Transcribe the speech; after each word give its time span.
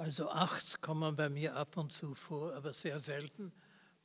Also 0.00 0.30
achts 0.30 0.80
kommen 0.80 1.14
bei 1.14 1.28
mir 1.28 1.54
ab 1.56 1.76
und 1.76 1.92
zu 1.92 2.14
vor, 2.14 2.54
aber 2.54 2.72
sehr 2.72 2.98
selten, 2.98 3.52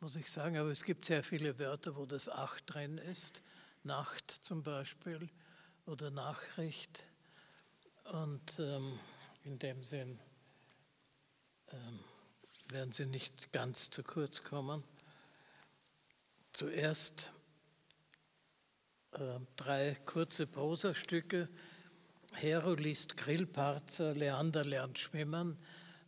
muss 0.01 0.17
ich 0.17 0.29
sagen. 0.29 0.57
Aber 0.57 0.69
es 0.69 0.83
gibt 0.83 1.05
sehr 1.05 1.23
viele 1.23 1.57
Wörter, 1.57 1.95
wo 1.95 2.05
das 2.05 2.27
acht 2.27 2.65
drin 2.67 2.97
ist. 2.97 3.41
Nacht 3.83 4.29
zum 4.29 4.61
Beispiel 4.61 5.29
oder 5.85 6.11
Nachricht. 6.11 7.05
Und 8.11 8.59
ähm, 8.59 8.99
in 9.45 9.57
dem 9.57 9.85
Sinn 9.85 10.19
ähm, 11.71 11.99
werden 12.67 12.91
sie 12.91 13.05
nicht 13.05 13.53
ganz 13.53 13.89
zu 13.89 14.03
kurz 14.03 14.43
kommen. 14.43 14.83
Zuerst 16.51 17.31
äh, 19.13 19.39
drei 19.55 19.95
kurze 20.03 20.45
Prosastücke. 20.45 21.47
Hero 22.33 22.73
liest 22.73 23.15
Grillparzer, 23.15 24.13
Leander 24.13 24.65
lernt 24.65 24.99
schwimmen, 24.99 25.57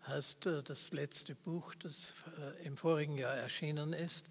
heißt 0.08 0.46
äh, 0.46 0.64
das 0.64 0.92
letzte 0.92 1.36
Buch, 1.36 1.74
das 1.76 2.16
äh, 2.40 2.66
im 2.66 2.78
vorigen 2.78 3.18
Jahr 3.18 3.36
erschienen 3.36 3.94
ist. 3.94 4.26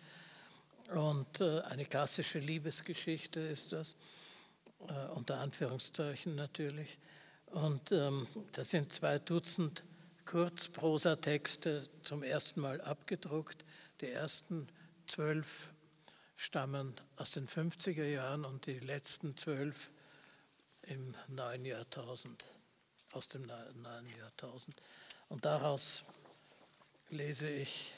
Und 0.90 1.40
äh, 1.40 1.60
eine 1.62 1.84
klassische 1.84 2.38
Liebesgeschichte 2.38 3.40
ist 3.40 3.72
das, 3.72 3.96
unter 5.14 5.38
Anführungszeichen 5.38 6.34
natürlich. 6.34 6.98
Und 7.46 7.92
ähm, 7.92 8.26
das 8.52 8.70
sind 8.70 8.92
zwei 8.92 9.18
Dutzend 9.18 9.84
Kurzprosatexte 10.26 11.88
zum 12.02 12.22
ersten 12.22 12.60
Mal 12.60 12.80
abgedruckt. 12.82 13.64
Die 14.00 14.10
ersten 14.10 14.68
zwölf 15.06 15.72
stammen 16.36 16.94
aus 17.16 17.30
den 17.30 17.48
50er 17.48 18.04
Jahren 18.04 18.44
und 18.44 18.66
die 18.66 18.78
letzten 18.80 19.36
zwölf 19.36 19.90
im 20.82 21.14
neuen 21.28 21.64
Jahrtausend, 21.64 22.46
aus 23.12 23.28
dem 23.28 23.42
neuen 23.42 24.06
Jahrtausend. 24.18 24.76
Und 25.28 25.44
daraus 25.44 26.04
lese 27.10 27.48
ich 27.48 27.92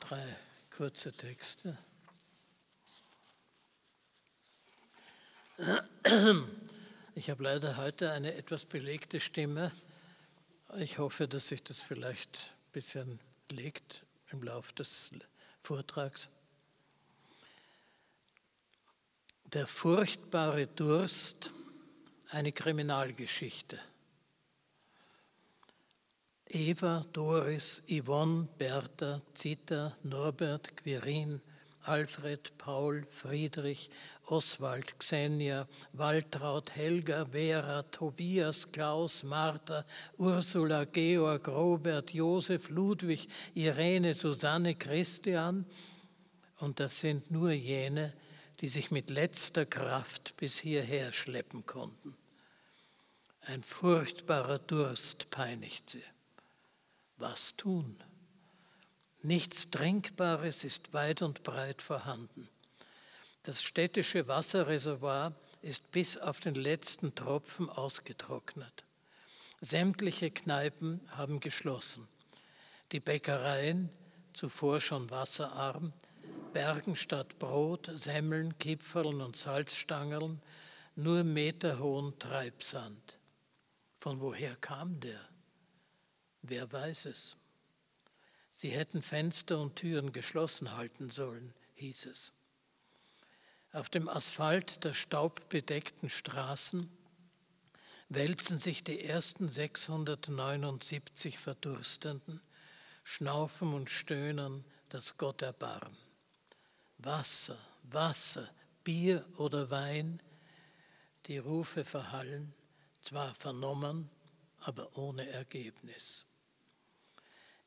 drei 0.00 0.36
kurze 0.70 1.12
Texte. 1.12 1.78
Ich 7.14 7.30
habe 7.30 7.42
leider 7.42 7.76
heute 7.76 8.12
eine 8.12 8.34
etwas 8.34 8.64
belegte 8.64 9.20
Stimme. 9.20 9.72
Ich 10.76 10.98
hoffe, 10.98 11.26
dass 11.26 11.48
sich 11.48 11.64
das 11.64 11.80
vielleicht 11.80 12.36
ein 12.36 12.72
bisschen 12.72 13.20
legt 13.50 14.04
im 14.30 14.42
Laufe 14.42 14.72
des 14.74 15.10
Vortrags. 15.62 16.28
Der 19.52 19.66
furchtbare 19.66 20.66
Durst, 20.66 21.52
eine 22.30 22.52
Kriminalgeschichte. 22.52 23.80
Eva, 26.50 27.04
Doris, 27.12 27.82
Yvonne, 27.90 28.48
Bertha, 28.56 29.20
Zita, 29.34 29.92
Norbert, 30.04 30.70
Quirin, 30.76 31.40
Alfred, 31.86 32.50
Paul, 32.56 33.02
Friedrich, 33.10 33.90
Oswald, 34.30 34.98
Xenia, 34.98 35.66
Waltraud, 35.94 36.70
Helga, 36.70 37.26
Vera, 37.26 37.84
Tobias, 37.90 38.64
Klaus, 38.64 39.24
Martha, 39.24 39.84
Ursula, 40.18 40.86
Georg, 40.86 41.46
Robert, 41.48 42.14
Josef, 42.14 42.70
Ludwig, 42.70 43.28
Irene, 43.54 44.14
Susanne, 44.14 44.74
Christian. 44.74 45.66
Und 46.60 46.80
das 46.80 47.00
sind 47.00 47.30
nur 47.30 47.52
jene, 47.52 48.14
die 48.60 48.68
sich 48.68 48.90
mit 48.90 49.10
letzter 49.10 49.66
Kraft 49.66 50.34
bis 50.38 50.58
hierher 50.58 51.12
schleppen 51.12 51.66
konnten. 51.66 52.16
Ein 53.42 53.62
furchtbarer 53.62 54.58
Durst 54.58 55.30
peinigt 55.30 55.90
sie 55.90 56.02
was 57.18 57.56
tun. 57.56 57.96
Nichts 59.22 59.70
Trinkbares 59.70 60.64
ist 60.64 60.94
weit 60.94 61.22
und 61.22 61.42
breit 61.42 61.82
vorhanden. 61.82 62.48
Das 63.42 63.62
städtische 63.62 64.28
Wasserreservoir 64.28 65.32
ist 65.62 65.90
bis 65.90 66.16
auf 66.16 66.40
den 66.40 66.54
letzten 66.54 67.14
Tropfen 67.14 67.68
ausgetrocknet. 67.68 68.84
Sämtliche 69.60 70.30
Kneipen 70.30 71.00
haben 71.10 71.40
geschlossen. 71.40 72.06
Die 72.92 73.00
Bäckereien, 73.00 73.90
zuvor 74.32 74.80
schon 74.80 75.10
wasserarm, 75.10 75.92
bergen 76.52 76.94
statt 76.94 77.38
Brot, 77.38 77.90
Semmeln, 77.94 78.56
Kipferln 78.58 79.20
und 79.20 79.36
Salzstangeln 79.36 80.40
nur 80.94 81.24
meterhohen 81.24 82.18
Treibsand. 82.18 83.18
Von 83.98 84.20
woher 84.20 84.56
kam 84.56 85.00
der? 85.00 85.20
Wer 86.48 86.72
weiß 86.72 87.06
es? 87.06 87.36
Sie 88.50 88.70
hätten 88.70 89.02
Fenster 89.02 89.60
und 89.60 89.76
Türen 89.76 90.12
geschlossen 90.12 90.74
halten 90.76 91.10
sollen, 91.10 91.54
hieß 91.74 92.06
es. 92.06 92.32
Auf 93.72 93.90
dem 93.90 94.08
Asphalt 94.08 94.82
der 94.84 94.94
staubbedeckten 94.94 96.08
Straßen 96.08 96.90
wälzen 98.08 98.58
sich 98.58 98.82
die 98.82 99.04
ersten 99.04 99.50
679 99.50 101.38
Verdurstenden, 101.38 102.40
schnaufen 103.04 103.74
und 103.74 103.90
stöhnen, 103.90 104.64
dass 104.88 105.18
Gott 105.18 105.42
erbarm. 105.42 105.94
Wasser, 106.96 107.58
Wasser, 107.82 108.48
Bier 108.84 109.26
oder 109.36 109.70
Wein, 109.70 110.22
die 111.26 111.36
Rufe 111.36 111.84
verhallen, 111.84 112.54
zwar 113.02 113.34
vernommen, 113.34 114.08
aber 114.60 114.96
ohne 114.96 115.28
Ergebnis. 115.28 116.24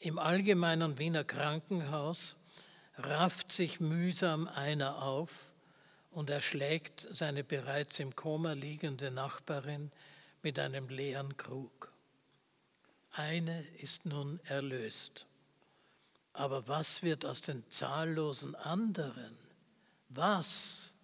Im 0.01 0.17
allgemeinen 0.17 0.97
Wiener 0.97 1.23
Krankenhaus 1.23 2.35
rafft 2.97 3.51
sich 3.51 3.79
mühsam 3.79 4.47
einer 4.47 5.03
auf 5.03 5.53
und 6.09 6.31
erschlägt 6.31 7.07
seine 7.11 7.43
bereits 7.43 7.99
im 7.99 8.15
Koma 8.15 8.53
liegende 8.53 9.11
Nachbarin 9.11 9.91
mit 10.41 10.57
einem 10.57 10.89
leeren 10.89 11.37
Krug. 11.37 11.91
Eine 13.11 13.61
ist 13.79 14.07
nun 14.07 14.39
erlöst. 14.45 15.27
Aber 16.33 16.67
was 16.67 17.03
wird 17.03 17.23
aus 17.23 17.41
den 17.41 17.63
zahllosen 17.69 18.55
anderen? 18.55 19.37
Was? 20.09 20.95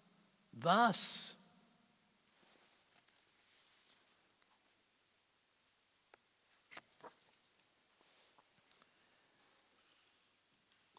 Was? 0.54 1.37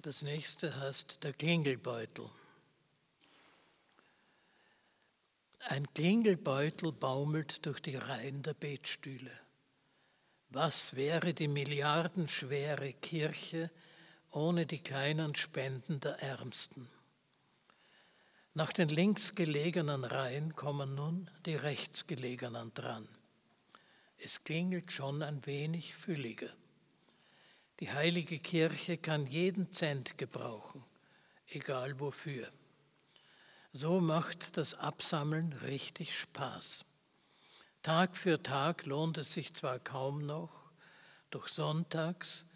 Das 0.02 0.22
nächste 0.22 0.78
heißt 0.78 1.24
der 1.24 1.32
Klingelbeutel. 1.32 2.30
Ein 5.58 5.92
Klingelbeutel 5.92 6.92
baumelt 6.92 7.66
durch 7.66 7.80
die 7.80 7.96
Reihen 7.96 8.44
der 8.44 8.54
Betstühle. 8.54 9.32
Was 10.50 10.94
wäre 10.94 11.34
die 11.34 11.48
milliardenschwere 11.48 12.92
Kirche 12.92 13.72
ohne 14.30 14.66
die 14.66 14.78
kleinen 14.78 15.34
Spenden 15.34 15.98
der 15.98 16.22
Ärmsten? 16.22 16.88
Nach 18.54 18.72
den 18.72 18.88
links 18.88 19.34
gelegenen 19.34 20.04
Reihen 20.04 20.54
kommen 20.54 20.94
nun 20.94 21.28
die 21.44 21.56
rechts 21.56 22.06
gelegenen 22.06 22.72
dran. 22.72 23.06
Es 24.16 24.44
klingelt 24.44 24.92
schon 24.92 25.22
ein 25.22 25.44
wenig 25.44 25.96
fülliger. 25.96 26.50
Die 27.80 27.92
heilige 27.92 28.40
Kirche 28.40 28.98
kann 28.98 29.28
jeden 29.28 29.72
Cent 29.72 30.18
gebrauchen, 30.18 30.84
egal 31.46 32.00
wofür. 32.00 32.50
So 33.72 34.00
macht 34.00 34.56
das 34.56 34.74
Absammeln 34.74 35.52
richtig 35.62 36.18
Spaß. 36.18 36.84
Tag 37.84 38.16
für 38.16 38.42
Tag 38.42 38.84
lohnt 38.86 39.18
es 39.18 39.32
sich 39.32 39.54
zwar 39.54 39.78
kaum 39.78 40.26
noch, 40.26 40.72
doch 41.30 41.46
sonntags, 41.46 42.46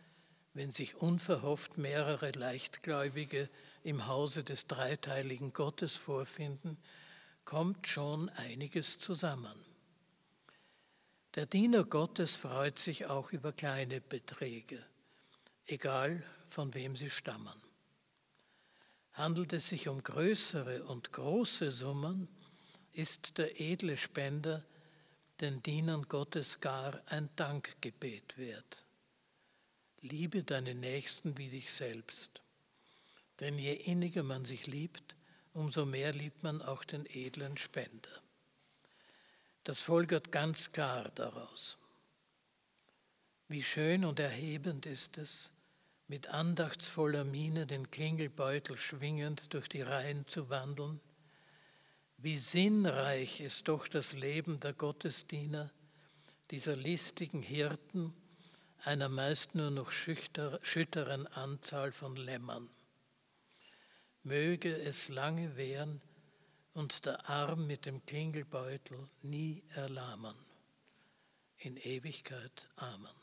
wenn 0.54 0.72
sich 0.72 0.96
unverhofft 0.96 1.78
mehrere 1.78 2.32
Leichtgläubige 2.32 3.48
im 3.84 4.08
Hause 4.08 4.42
des 4.42 4.66
dreiteiligen 4.66 5.52
Gottes 5.52 5.96
vorfinden, 5.96 6.76
kommt 7.44 7.86
schon 7.86 8.28
einiges 8.30 8.98
zusammen. 8.98 9.54
Der 11.36 11.46
Diener 11.46 11.84
Gottes 11.84 12.34
freut 12.34 12.80
sich 12.80 13.06
auch 13.06 13.30
über 13.30 13.52
kleine 13.52 14.00
Beträge 14.00 14.84
egal 15.72 16.22
von 16.48 16.74
wem 16.74 16.96
sie 16.96 17.10
stammen. 17.10 17.60
Handelt 19.14 19.52
es 19.52 19.68
sich 19.68 19.88
um 19.88 20.02
größere 20.02 20.84
und 20.84 21.12
große 21.12 21.70
Summen, 21.70 22.28
ist 22.92 23.38
der 23.38 23.60
edle 23.60 23.96
Spender 23.96 24.64
den 25.40 25.62
Dienern 25.62 26.08
Gottes 26.08 26.60
gar 26.60 27.00
ein 27.06 27.28
Dankgebet 27.36 28.36
wert. 28.36 28.84
Liebe 30.02 30.44
deine 30.44 30.74
Nächsten 30.74 31.36
wie 31.38 31.48
dich 31.48 31.72
selbst. 31.72 32.42
Denn 33.40 33.58
je 33.58 33.72
inniger 33.72 34.22
man 34.22 34.44
sich 34.44 34.66
liebt, 34.66 35.16
umso 35.54 35.86
mehr 35.86 36.12
liebt 36.12 36.42
man 36.42 36.60
auch 36.62 36.84
den 36.84 37.06
edlen 37.06 37.56
Spender. 37.56 38.22
Das 39.64 39.80
folgert 39.80 40.32
ganz 40.32 40.72
klar 40.72 41.10
daraus. 41.14 41.78
Wie 43.48 43.62
schön 43.62 44.04
und 44.04 44.18
erhebend 44.18 44.86
ist 44.86 45.18
es, 45.18 45.52
mit 46.12 46.28
andachtsvoller 46.28 47.24
Miene 47.24 47.66
den 47.66 47.90
Klingelbeutel 47.90 48.76
schwingend 48.76 49.54
durch 49.54 49.66
die 49.66 49.80
Reihen 49.80 50.28
zu 50.28 50.50
wandeln. 50.50 51.00
Wie 52.18 52.36
sinnreich 52.36 53.40
ist 53.40 53.68
doch 53.68 53.88
das 53.88 54.12
Leben 54.12 54.60
der 54.60 54.74
Gottesdiener, 54.74 55.70
dieser 56.50 56.76
listigen 56.76 57.40
Hirten, 57.40 58.12
einer 58.84 59.08
meist 59.08 59.54
nur 59.54 59.70
noch 59.70 59.90
schüchteren 59.90 61.26
Anzahl 61.28 61.92
von 61.92 62.14
Lämmern. 62.14 62.68
Möge 64.22 64.76
es 64.82 65.08
lange 65.08 65.56
währen 65.56 66.02
und 66.74 67.06
der 67.06 67.30
Arm 67.30 67.66
mit 67.66 67.86
dem 67.86 68.04
Klingelbeutel 68.04 68.98
nie 69.22 69.64
erlahmen. 69.70 70.34
In 71.56 71.78
Ewigkeit. 71.78 72.68
Amen. 72.76 73.21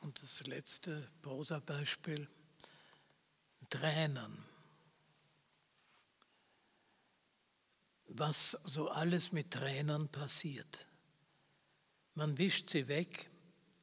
Und 0.00 0.22
das 0.22 0.46
letzte 0.46 1.08
Prosa-Beispiel, 1.22 2.28
Tränen. 3.70 4.44
Was 8.06 8.50
so 8.64 8.90
alles 8.90 9.30
mit 9.30 9.52
Tränen 9.52 10.08
passiert. 10.08 10.88
Man 12.14 12.36
wischt 12.38 12.70
sie 12.70 12.88
weg, 12.88 13.30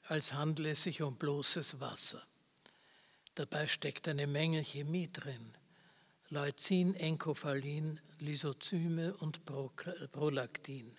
als 0.04 0.34
handle 0.34 0.72
es 0.72 0.84
sich 0.84 1.02
um 1.02 1.18
bloßes 1.18 1.80
Wasser. 1.80 2.22
Dabei 3.36 3.68
steckt 3.68 4.08
eine 4.08 4.28
Menge 4.28 4.64
Chemie 4.64 5.12
drin. 5.12 5.56
Leucin, 6.30 6.94
Enkophalin, 6.96 8.02
Lysozyme 8.20 9.14
und 9.16 9.46
Prolaktin. 9.46 10.92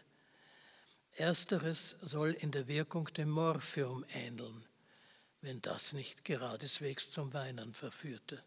Ersteres 1.12 1.96
soll 2.00 2.30
in 2.30 2.52
der 2.52 2.68
Wirkung 2.68 3.12
dem 3.12 3.28
Morphium 3.28 4.04
ähneln, 4.10 4.64
wenn 5.40 5.60
das 5.62 5.92
nicht 5.92 6.24
geradeswegs 6.24 7.10
zum 7.10 7.32
Weinen 7.32 7.72
verführte. 7.74 8.42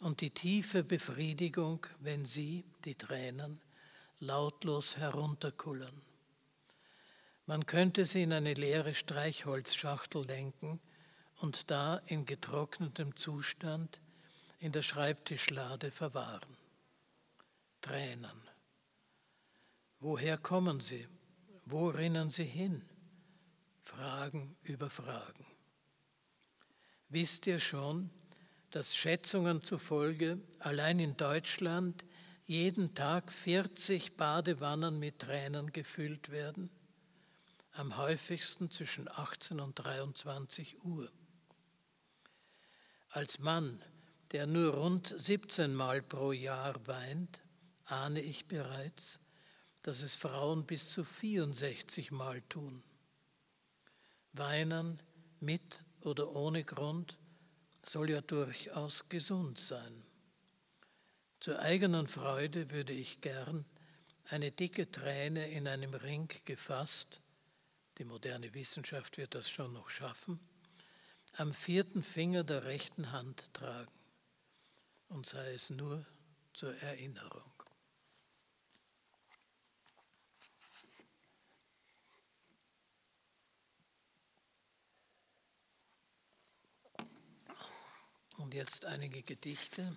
Und 0.00 0.20
die 0.20 0.30
tiefe 0.30 0.84
Befriedigung, 0.84 1.86
wenn 2.00 2.26
sie, 2.26 2.64
die 2.84 2.94
Tränen, 2.94 3.60
lautlos 4.20 4.96
herunterkullern. 4.96 6.02
Man 7.46 7.66
könnte 7.66 8.04
sie 8.04 8.24
in 8.24 8.32
eine 8.32 8.54
leere 8.54 8.94
Streichholzschachtel 8.94 10.24
lenken 10.26 10.80
und 11.40 11.70
da 11.70 11.96
in 12.06 12.26
getrocknetem 12.26 13.16
Zustand 13.16 14.00
in 14.58 14.72
der 14.72 14.82
Schreibtischlade 14.82 15.90
verwahren. 15.90 16.56
Tränen. 17.80 18.48
Woher 20.00 20.36
kommen 20.36 20.80
sie? 20.80 21.08
Wo 21.64 21.88
rinnen 21.88 22.30
sie 22.30 22.44
hin? 22.44 22.84
Fragen 23.82 24.56
über 24.62 24.90
Fragen. 24.90 25.46
Wisst 27.08 27.46
ihr 27.46 27.58
schon, 27.58 28.10
dass 28.70 28.94
Schätzungen 28.94 29.62
zufolge 29.62 30.38
allein 30.58 30.98
in 30.98 31.16
Deutschland 31.16 32.04
jeden 32.46 32.94
Tag 32.94 33.32
40 33.32 34.16
Badewannen 34.16 34.98
mit 34.98 35.20
Tränen 35.20 35.72
gefüllt 35.72 36.30
werden? 36.30 36.70
am 37.78 37.96
häufigsten 37.96 38.72
zwischen 38.72 39.08
18 39.08 39.60
und 39.60 39.76
23 39.76 40.84
Uhr. 40.84 41.08
Als 43.10 43.38
Mann, 43.38 43.80
der 44.32 44.48
nur 44.48 44.74
rund 44.74 45.14
17 45.16 45.72
Mal 45.74 46.02
pro 46.02 46.32
Jahr 46.32 46.74
weint, 46.88 47.44
ahne 47.84 48.20
ich 48.20 48.46
bereits, 48.46 49.20
dass 49.82 50.02
es 50.02 50.16
Frauen 50.16 50.66
bis 50.66 50.90
zu 50.90 51.04
64 51.04 52.10
Mal 52.10 52.42
tun. 52.42 52.82
Weinen 54.32 55.00
mit 55.38 55.84
oder 56.00 56.34
ohne 56.34 56.64
Grund 56.64 57.18
soll 57.82 58.10
ja 58.10 58.20
durchaus 58.20 59.08
gesund 59.08 59.58
sein. 59.58 60.02
Zur 61.40 61.58
eigenen 61.60 62.08
Freude 62.08 62.70
würde 62.70 62.92
ich 62.92 63.20
gern 63.20 63.64
eine 64.24 64.50
dicke 64.50 64.90
Träne 64.90 65.50
in 65.50 65.68
einem 65.68 65.94
Ring 65.94 66.28
gefasst 66.44 67.20
die 67.98 68.04
moderne 68.04 68.54
Wissenschaft 68.54 69.18
wird 69.18 69.34
das 69.34 69.50
schon 69.50 69.72
noch 69.72 69.90
schaffen, 69.90 70.38
am 71.36 71.52
vierten 71.52 72.02
Finger 72.02 72.44
der 72.44 72.64
rechten 72.64 73.10
Hand 73.10 73.52
tragen 73.54 73.92
und 75.08 75.26
sei 75.26 75.52
es 75.52 75.70
nur 75.70 76.06
zur 76.54 76.74
Erinnerung. 76.76 77.57
Und 88.38 88.54
jetzt 88.54 88.86
einige 88.86 89.22
Gedichte. 89.22 89.94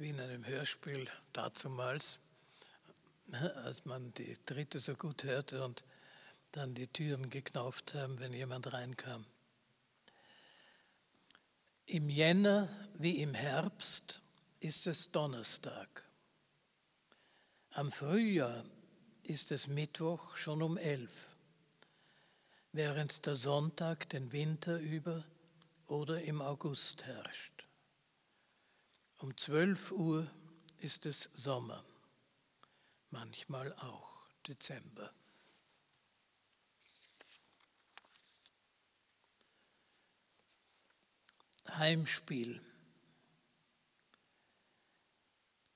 wie 0.00 0.10
in 0.10 0.20
einem 0.20 0.44
Hörspiel 0.44 1.08
dazumals, 1.32 2.18
als 3.64 3.84
man 3.84 4.12
die 4.14 4.36
dritte 4.44 4.80
so 4.80 4.94
gut 4.94 5.22
hörte 5.22 5.64
und 5.64 5.84
dann 6.52 6.74
die 6.74 6.88
Türen 6.88 7.30
geknauft 7.30 7.94
haben, 7.94 8.18
wenn 8.18 8.32
jemand 8.32 8.72
reinkam. 8.72 9.24
Im 11.86 12.08
Jänner 12.08 12.68
wie 12.98 13.22
im 13.22 13.34
Herbst 13.34 14.23
ist 14.64 14.86
es 14.86 15.10
Donnerstag. 15.12 16.08
Am 17.72 17.92
Frühjahr 17.92 18.64
ist 19.22 19.52
es 19.52 19.68
Mittwoch 19.68 20.36
schon 20.36 20.62
um 20.62 20.78
elf, 20.78 21.28
während 22.72 23.26
der 23.26 23.36
Sonntag 23.36 24.08
den 24.08 24.32
Winter 24.32 24.78
über 24.78 25.22
oder 25.86 26.22
im 26.22 26.40
August 26.40 27.04
herrscht. 27.04 27.66
Um 29.18 29.36
12 29.36 29.92
Uhr 29.92 30.30
ist 30.78 31.04
es 31.04 31.28
Sommer, 31.34 31.84
manchmal 33.10 33.70
auch 33.74 34.26
Dezember. 34.48 35.12
Heimspiel. 41.68 42.62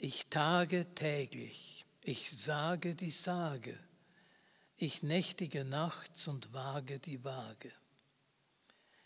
Ich 0.00 0.28
tage 0.28 0.94
täglich, 0.94 1.84
ich 2.04 2.30
sage 2.30 2.94
die 2.94 3.10
Sage, 3.10 3.76
ich 4.76 5.02
nächtige 5.02 5.64
nachts 5.64 6.28
und 6.28 6.52
wage 6.52 7.00
die 7.00 7.24
Waage. 7.24 7.72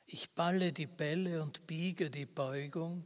Ich 0.05 0.35
balle 0.35 0.75
die 0.75 0.87
Bälle 0.87 1.43
und 1.43 1.67
biege 1.67 2.11
die 2.11 2.27
Beugung, 2.27 3.05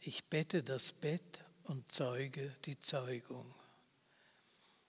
ich 0.00 0.24
bette 0.24 0.64
das 0.64 0.90
Bett 0.90 1.44
und 1.62 1.92
zeuge 1.92 2.56
die 2.64 2.80
Zeugung. 2.80 3.54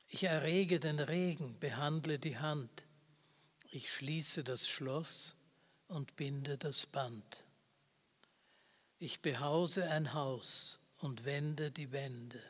Ich 0.08 0.24
errege 0.24 0.80
den 0.80 1.00
Regen, 1.00 1.60
behandle 1.60 2.18
die 2.18 2.40
Hand. 2.40 2.86
Ich 3.70 3.94
schließe 3.94 4.44
das 4.44 4.68
Schloss 4.68 5.36
und 5.88 6.16
binde 6.16 6.58
das 6.58 6.88
Band. 6.88 7.44
Ich 8.98 9.22
behause 9.22 9.88
ein 9.92 10.14
Haus 10.14 10.80
und 11.00 11.26
wende 11.26 11.72
die 11.72 11.92
Wände. 11.92 12.42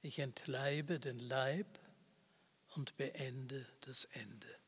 Ich 0.00 0.18
entleibe 0.18 0.98
den 0.98 1.18
Leib 1.18 1.78
und 2.74 2.96
beende 2.96 3.66
das 3.82 4.04
Ende. 4.06 4.58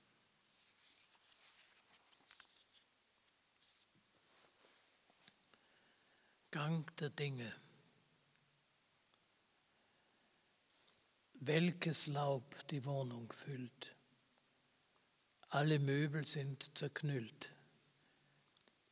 Gang 6.50 6.96
der 6.98 7.10
Dinge. 7.10 7.52
Welkes 11.40 12.06
Laub 12.06 12.56
die 12.68 12.84
Wohnung 12.84 13.32
füllt. 13.32 13.96
Alle 15.48 15.78
Möbel 15.78 16.26
sind 16.26 16.70
zerknüllt. 16.78 17.50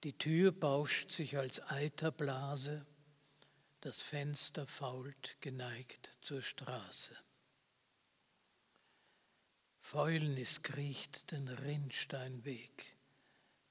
Die 0.02 0.18
Tür 0.18 0.50
bauscht 0.50 1.12
sich 1.12 1.38
als 1.38 1.60
Eiterblase, 1.70 2.84
das 3.82 4.00
Fenster 4.00 4.64
fault 4.64 5.36
geneigt 5.40 6.16
zur 6.20 6.40
Straße. 6.40 7.16
Fäulnis 9.80 10.62
kriecht 10.62 11.32
den 11.32 11.48
Rinnsteinweg, 11.48 12.96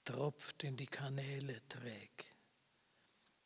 tropft 0.03 0.65
in 0.65 0.75
die 0.75 0.85
Kanäle 0.85 1.65
träg. 1.69 2.25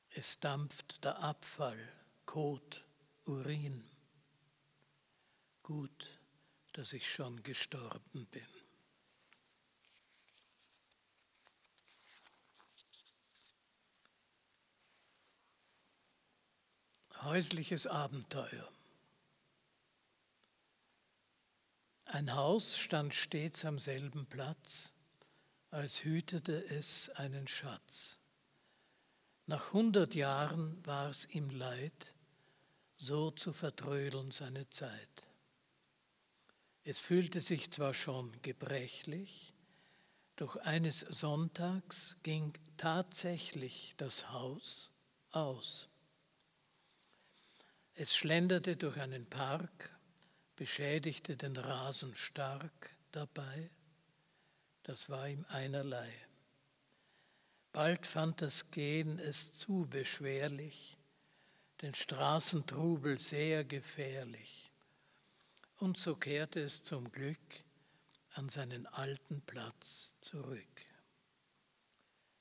Es 0.09 0.39
dampft 0.39 1.03
der 1.03 1.19
Abfall, 1.19 1.79
Kot, 2.25 2.83
Urin. 3.25 3.87
Gut, 5.61 6.19
dass 6.73 6.93
ich 6.93 7.07
schon 7.07 7.43
gestorben 7.43 8.25
bin. 8.31 8.64
Häusliches 17.25 17.87
Abenteuer. 17.87 18.71
Ein 22.05 22.35
Haus 22.35 22.77
stand 22.77 23.15
stets 23.15 23.65
am 23.65 23.79
selben 23.79 24.27
Platz, 24.27 24.93
als 25.71 26.03
hütete 26.03 26.63
es 26.65 27.09
einen 27.09 27.47
Schatz. 27.47 28.19
Nach 29.47 29.73
hundert 29.73 30.13
Jahren 30.13 30.85
war 30.85 31.09
es 31.09 31.27
ihm 31.29 31.49
leid, 31.49 32.13
so 32.97 33.31
zu 33.31 33.53
vertrödeln 33.53 34.29
seine 34.29 34.69
Zeit. 34.69 35.31
Es 36.83 36.99
fühlte 36.99 37.41
sich 37.41 37.71
zwar 37.71 37.95
schon 37.95 38.39
gebrechlich, 38.43 39.55
doch 40.35 40.57
eines 40.57 40.99
Sonntags 40.99 42.17
ging 42.21 42.53
tatsächlich 42.77 43.95
das 43.97 44.29
Haus 44.29 44.91
aus. 45.31 45.89
Es 47.97 48.13
schlenderte 48.13 48.75
durch 48.75 48.99
einen 48.99 49.25
Park, 49.25 49.89
beschädigte 50.57 51.37
den 51.37 51.55
Rasen 51.55 52.13
stark 52.15 52.93
dabei, 53.13 53.69
das 54.83 55.09
war 55.09 55.29
ihm 55.29 55.45
einerlei. 55.47 56.13
Bald 57.71 58.05
fand 58.05 58.41
das 58.41 58.71
Gehen 58.71 59.17
es 59.19 59.53
zu 59.53 59.87
beschwerlich, 59.89 60.97
den 61.81 61.95
Straßentrubel 61.95 63.19
sehr 63.21 63.63
gefährlich, 63.63 64.73
und 65.77 65.97
so 65.97 66.17
kehrte 66.17 66.59
es 66.59 66.83
zum 66.83 67.09
Glück 67.11 67.63
an 68.33 68.49
seinen 68.49 68.87
alten 68.87 69.41
Platz 69.41 70.15
zurück, 70.19 70.85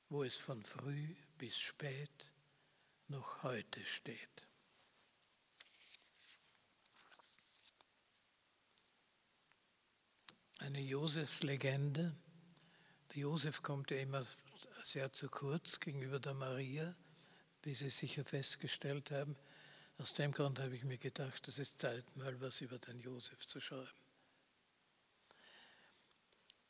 wo 0.08 0.24
es 0.24 0.36
von 0.36 0.64
früh 0.64 1.14
bis 1.38 1.56
spät 1.56 2.32
noch 3.06 3.44
heute 3.44 3.84
steht. 3.84 4.43
Eine 10.64 10.80
Josefslegende. 10.80 12.14
Der 13.10 13.18
Josef 13.18 13.62
kommt 13.62 13.90
ja 13.90 13.98
immer 13.98 14.24
sehr 14.80 15.12
zu 15.12 15.28
kurz 15.28 15.78
gegenüber 15.78 16.18
der 16.18 16.32
Maria, 16.32 16.94
wie 17.62 17.74
Sie 17.74 17.90
sicher 17.90 18.24
festgestellt 18.24 19.10
haben. 19.10 19.36
Aus 19.98 20.14
dem 20.14 20.32
Grund 20.32 20.58
habe 20.58 20.74
ich 20.74 20.84
mir 20.84 20.96
gedacht, 20.96 21.46
es 21.48 21.58
ist 21.58 21.80
Zeit, 21.80 22.04
mal 22.16 22.40
was 22.40 22.62
über 22.62 22.78
den 22.78 22.98
Josef 23.00 23.46
zu 23.46 23.60
schreiben. 23.60 23.90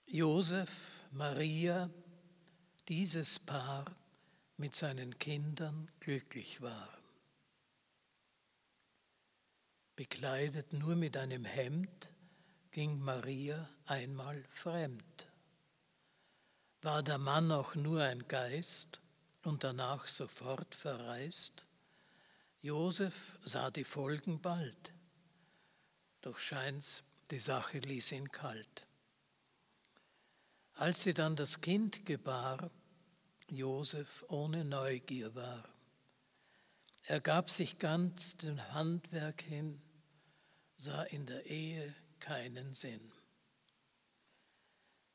Josef, 0.06 0.70
Maria, 1.12 1.88
dieses 2.88 3.38
Paar 3.38 3.84
mit 4.56 4.74
seinen 4.74 5.16
Kindern 5.20 5.88
glücklich 6.00 6.60
war. 6.60 6.98
Bekleidet 9.94 10.72
nur 10.72 10.96
mit 10.96 11.16
einem 11.16 11.44
Hemd, 11.44 12.10
ging 12.74 12.98
Maria 12.98 13.70
einmal 13.86 14.42
fremd. 14.50 15.28
War 16.82 17.04
der 17.04 17.18
Mann 17.18 17.52
auch 17.52 17.76
nur 17.76 18.02
ein 18.02 18.26
Geist 18.26 19.00
und 19.44 19.62
danach 19.62 20.08
sofort 20.08 20.74
verreist? 20.74 21.66
Josef 22.62 23.38
sah 23.44 23.70
die 23.70 23.84
Folgen 23.84 24.40
bald, 24.40 24.92
doch 26.20 26.36
scheint's, 26.36 27.04
die 27.30 27.38
Sache 27.38 27.78
ließ 27.78 28.10
ihn 28.10 28.32
kalt. 28.32 28.88
Als 30.72 31.04
sie 31.04 31.14
dann 31.14 31.36
das 31.36 31.60
Kind 31.60 32.04
gebar, 32.04 32.72
Josef 33.52 34.24
ohne 34.30 34.64
Neugier 34.64 35.32
war. 35.36 35.62
Er 37.04 37.20
gab 37.20 37.50
sich 37.50 37.78
ganz 37.78 38.36
dem 38.38 38.60
Handwerk 38.72 39.42
hin, 39.42 39.80
sah 40.76 41.04
in 41.04 41.26
der 41.26 41.46
Ehe 41.46 41.94
keinen 42.24 42.72
Sinn. 42.72 43.12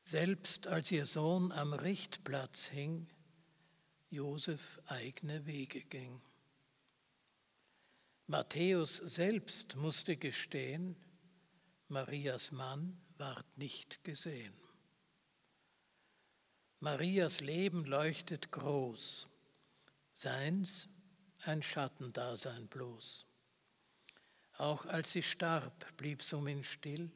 Selbst 0.04 0.68
als 0.68 0.92
ihr 0.92 1.06
Sohn 1.06 1.50
am 1.50 1.72
Richtplatz 1.72 2.68
hing, 2.68 3.08
Josef 4.10 4.80
eigene 4.86 5.44
Wege 5.44 5.80
ging. 5.80 6.22
Matthäus 8.28 8.96
selbst 8.98 9.74
musste 9.74 10.16
gestehen, 10.16 10.94
Marias 11.88 12.52
Mann 12.52 12.96
ward 13.18 13.58
nicht 13.58 14.04
gesehen. 14.04 14.54
Marias 16.78 17.40
Leben 17.40 17.86
leuchtet 17.86 18.52
groß, 18.52 19.26
seins 20.12 20.88
ein 21.40 21.60
Schattendasein 21.60 22.68
bloß. 22.68 23.26
Auch 24.60 24.84
als 24.84 25.12
sie 25.12 25.22
starb, 25.22 25.96
blieb 25.96 26.22
um 26.34 26.46
ihn 26.46 26.62
still, 26.62 27.10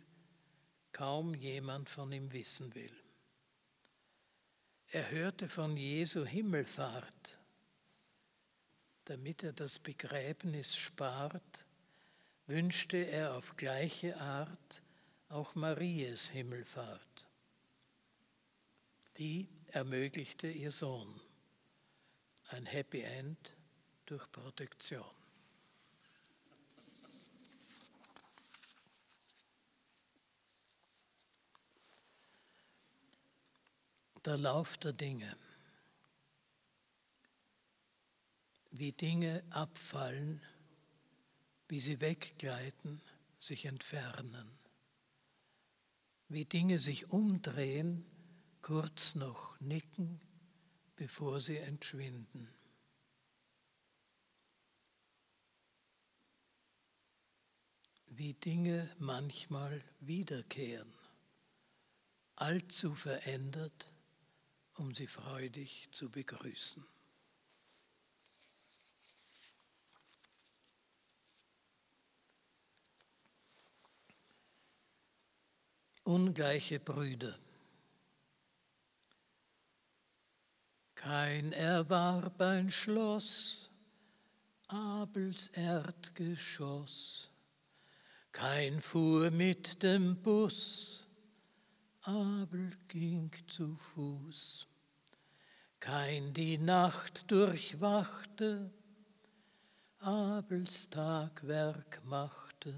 kaum 0.92 1.34
jemand 1.34 1.90
von 1.90 2.10
ihm 2.10 2.32
wissen 2.32 2.74
will. 2.74 2.96
Er 4.88 5.10
hörte 5.10 5.50
von 5.50 5.76
Jesu 5.76 6.24
Himmelfahrt, 6.24 7.38
damit 9.04 9.42
er 9.42 9.52
das 9.52 9.78
Begräbnis 9.78 10.74
spart, 10.74 11.66
wünschte 12.46 12.96
er 12.96 13.34
auf 13.34 13.58
gleiche 13.58 14.18
Art 14.18 14.82
auch 15.28 15.54
Maries 15.54 16.30
Himmelfahrt. 16.30 17.26
Die 19.18 19.50
ermöglichte 19.66 20.48
ihr 20.48 20.70
Sohn. 20.70 21.20
Ein 22.48 22.64
Happy 22.64 23.02
End 23.02 23.54
durch 24.06 24.32
Protektion. 24.32 25.23
Der 34.24 34.38
Lauf 34.38 34.76
der 34.78 34.92
Dinge. 34.92 35.36
Wie 38.70 38.92
Dinge 38.92 39.44
abfallen, 39.50 40.40
wie 41.68 41.80
sie 41.80 42.00
weggleiten, 42.00 43.02
sich 43.38 43.66
entfernen. 43.66 44.58
Wie 46.28 46.44
Dinge 46.44 46.78
sich 46.78 47.10
umdrehen, 47.10 48.04
kurz 48.62 49.14
noch 49.14 49.60
nicken, 49.60 50.20
bevor 50.96 51.40
sie 51.40 51.58
entschwinden. 51.58 52.48
Wie 58.06 58.32
Dinge 58.34 58.88
manchmal 58.98 59.84
wiederkehren, 60.00 60.92
allzu 62.36 62.94
verändert, 62.94 63.93
um 64.74 64.94
sie 64.94 65.06
freudig 65.06 65.88
zu 65.92 66.10
begrüßen. 66.10 66.84
Ungleiche 76.04 76.80
Brüder. 76.80 77.38
Kein 80.94 81.52
erwarb 81.52 82.40
ein 82.40 82.70
Schloss, 82.70 83.70
Abels 84.68 85.48
Erdgeschoss, 85.50 87.30
kein 88.32 88.80
fuhr 88.80 89.30
mit 89.30 89.82
dem 89.82 90.16
Bus, 90.22 91.03
Abel 92.06 92.70
ging 92.88 93.30
zu 93.46 93.76
Fuß. 93.76 94.66
Kein 95.80 96.34
die 96.34 96.58
Nacht 96.58 97.30
durchwachte, 97.30 98.70
Abels 100.00 100.90
Tagwerk 100.90 102.04
machte. 102.04 102.74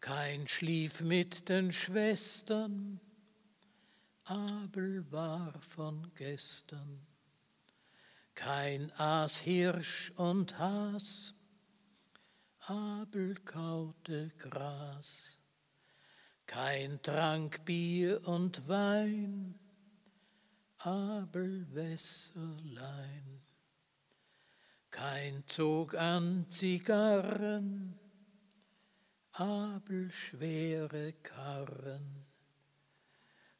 Kein 0.00 0.46
schlief 0.46 1.00
mit 1.00 1.48
den 1.48 1.72
Schwestern, 1.72 3.00
Abel 4.24 5.10
war 5.10 5.58
von 5.62 6.12
gestern. 6.16 7.06
Kein 8.34 8.92
aß 8.98 9.38
Hirsch 9.38 10.12
und 10.16 10.58
Has, 10.58 11.32
Abel 12.58 13.36
kaute 13.36 14.28
Gras 14.36 15.40
kein 16.46 17.00
Trank 17.02 17.64
Bier 17.64 18.26
und 18.26 18.68
Wein, 18.68 19.58
Abel 20.78 21.66
Wässerlein, 21.74 23.42
kein 24.90 25.44
Zog 25.46 25.94
an 25.94 26.46
Zigarren, 26.48 27.98
Abel 29.32 30.10
schwere 30.12 31.12
Karren. 31.22 32.24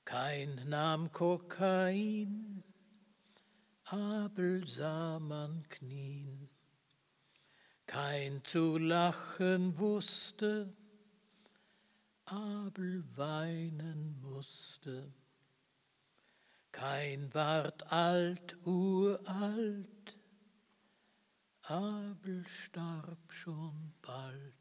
Kein 0.06 0.54
nahm 0.66 1.10
Kokain, 1.10 2.62
Abel 3.84 4.66
sah 4.66 5.18
man 5.18 5.68
knien. 5.68 6.48
Kein 7.86 8.42
zu 8.44 8.78
lachen 8.78 9.76
wusste, 9.78 10.75
Abel 12.26 13.04
weinen 13.16 14.20
musste. 14.20 15.12
Kein 16.72 17.32
ward 17.32 17.90
alt, 17.92 18.56
uralt, 18.66 20.18
Abel 21.62 22.46
starb 22.48 23.32
schon 23.32 23.94
bald. 24.02 24.54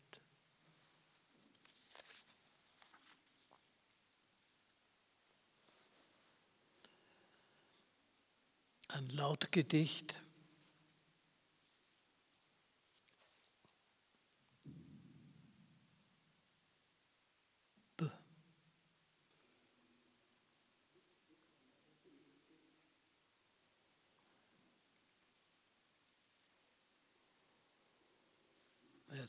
Ein 8.89 9.09
Lautgedicht 9.09 10.21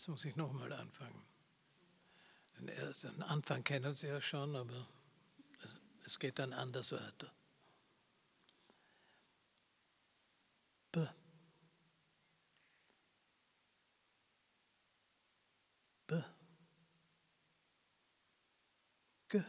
Jetzt 0.06 0.12
muss 0.12 0.25
ich 0.25 0.36
nochmal 0.36 0.72
anfangen. 0.72 1.26
Den 2.60 3.22
Anfang 3.25 3.64
kennen 3.64 3.96
Sie 3.96 4.06
ja 4.06 4.20
schon, 4.20 4.54
aber 4.54 4.86
es 6.04 6.20
geht 6.20 6.38
dann 6.38 6.52
anders 6.52 6.92
weiter. 6.92 7.32
B. 10.92 11.04
B. 16.06 16.22
G. 19.28 19.42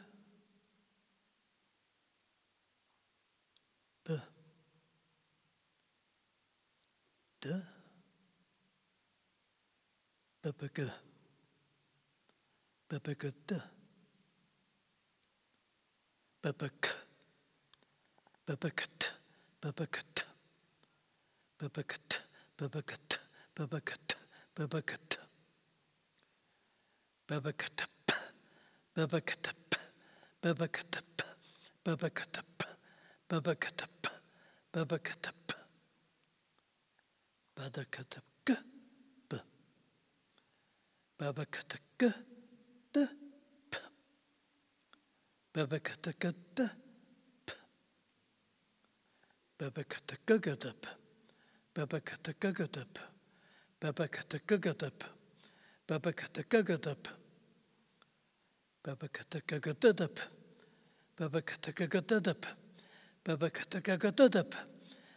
B. 4.04 4.20
D. 7.44 7.77
bebekü, 10.48 10.92
bebeküttü, 12.92 13.64
bebek, 16.44 16.84
bebeküt, 18.48 19.16
bebeküt, 19.64 20.26
bebeküt, 21.62 22.24
bebeküt, 22.60 23.18
bebeküt, 23.60 24.18
bebeküt, 24.58 25.20
bebeküt, 27.30 27.88
bebeküt, 28.96 29.48
bebeküt, 29.48 29.50
bebeküt, 30.44 31.04
bebeküt, 31.86 32.44
bebeküt, 33.30 33.84
bebeküt, 34.74 35.28
bebeküt, 37.58 38.37
Babakatakadap. 41.18 43.10
Babakatakadap. 45.54 46.88
Babakatakagadap. 49.58 50.82
Babakatakagadap. 51.74 52.94
Babakatakagadap. 53.82 54.98
Babakatakagadap. 55.90 57.02
Babakatakagadap. 58.86 59.82
Babakatakagadap. 61.26 62.46
Babakatakagadap. 63.26 64.52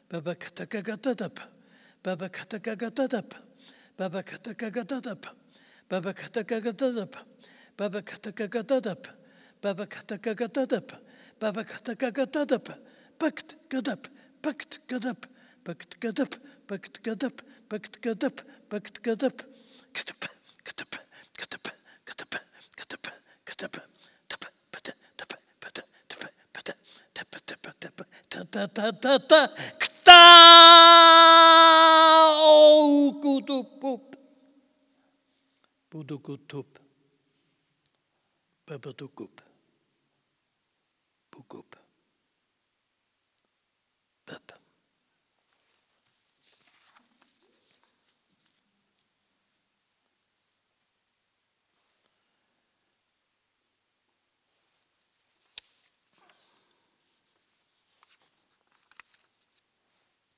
Babakatakagadap. 0.09 1.37
Babakatakagadap. 2.03 3.29
Babakatakagadap. 3.98 5.39
Baba 5.90 6.12
katakakatadap. 6.12 7.16
Baba 7.79 8.00
katakakatadap. 8.03 9.07
Baba 9.62 9.87
katakakatadap. 9.87 10.92
Baba 11.40 11.64
katakakatadap. 11.64 12.68
Bakt 13.18 13.57
gadap. 13.68 14.07
Bakt 14.42 14.79
gadap. 14.87 15.26
Bakt 15.64 16.00
gadap. 16.00 16.35
Bakt 16.68 17.03
gadap. 17.03 17.42
Bakt 17.68 18.03
gadap. 18.03 18.40
Bakt 18.70 19.03
gadap. 19.03 19.37
Kadap. 19.92 20.22
Kadap. 20.62 20.92
Kadap. 21.35 21.64
Kadap. 22.07 22.22
Kadap. 22.38 23.11
Kadap. 23.50 23.90
Ta 28.31 28.44
ta 28.44 28.66
ta 28.68 28.92
ta 28.92 29.18
ta. 29.18 29.48
Kta. 29.83 30.22
Oh, 32.46 33.18
kudu 33.22 33.64
pup. 33.81 34.10
Budugutup, 35.90 36.81
Babadugup, 38.66 39.42
Bugup. 41.31 41.81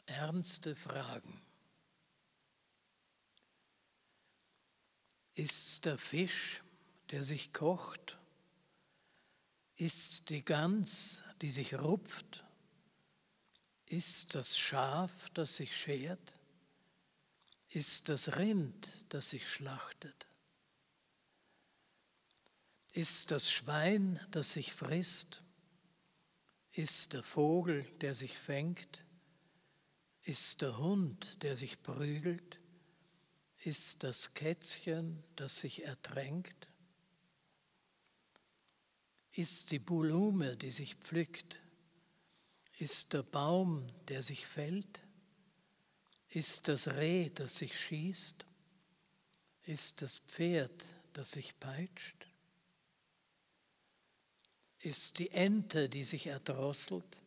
Ernste 0.06 0.76
Fragen. 0.76 1.51
Ist 5.34 5.86
der 5.86 5.98
Fisch, 5.98 6.62
der 7.10 7.22
sich 7.24 7.52
kocht? 7.52 8.18
Ist 9.76 10.30
die 10.30 10.44
Gans, 10.44 11.22
die 11.40 11.50
sich 11.50 11.74
rupft? 11.74 12.44
Ist 13.86 14.34
das 14.34 14.58
Schaf, 14.58 15.30
das 15.30 15.56
sich 15.56 15.76
schert? 15.76 16.32
Ist 17.68 18.08
das 18.08 18.36
Rind, 18.36 19.06
das 19.08 19.30
sich 19.30 19.48
schlachtet? 19.50 20.26
Ist 22.92 23.30
das 23.30 23.50
Schwein, 23.50 24.20
das 24.30 24.52
sich 24.52 24.74
frisst? 24.74 25.42
Ist 26.72 27.14
der 27.14 27.22
Vogel, 27.22 27.84
der 28.00 28.14
sich 28.14 28.38
fängt? 28.38 29.04
Ist 30.22 30.60
der 30.60 30.76
Hund, 30.78 31.42
der 31.42 31.56
sich 31.56 31.82
prügelt? 31.82 32.61
Ist 33.64 34.02
das 34.02 34.34
Kätzchen, 34.34 35.22
das 35.36 35.60
sich 35.60 35.84
ertränkt? 35.84 36.68
Ist 39.32 39.70
die 39.70 39.78
Blume, 39.78 40.56
die 40.56 40.72
sich 40.72 40.96
pflückt? 40.96 41.60
Ist 42.78 43.12
der 43.12 43.22
Baum, 43.22 43.86
der 44.08 44.24
sich 44.24 44.46
fällt? 44.46 45.00
Ist 46.30 46.66
das 46.66 46.88
Reh, 46.88 47.30
das 47.30 47.58
sich 47.58 47.78
schießt? 47.78 48.44
Ist 49.62 50.02
das 50.02 50.18
Pferd, 50.18 50.84
das 51.12 51.30
sich 51.30 51.58
peitscht? 51.60 52.26
Ist 54.80 55.20
die 55.20 55.30
Ente, 55.30 55.88
die 55.88 56.02
sich 56.02 56.26
erdrosselt? 56.26 57.22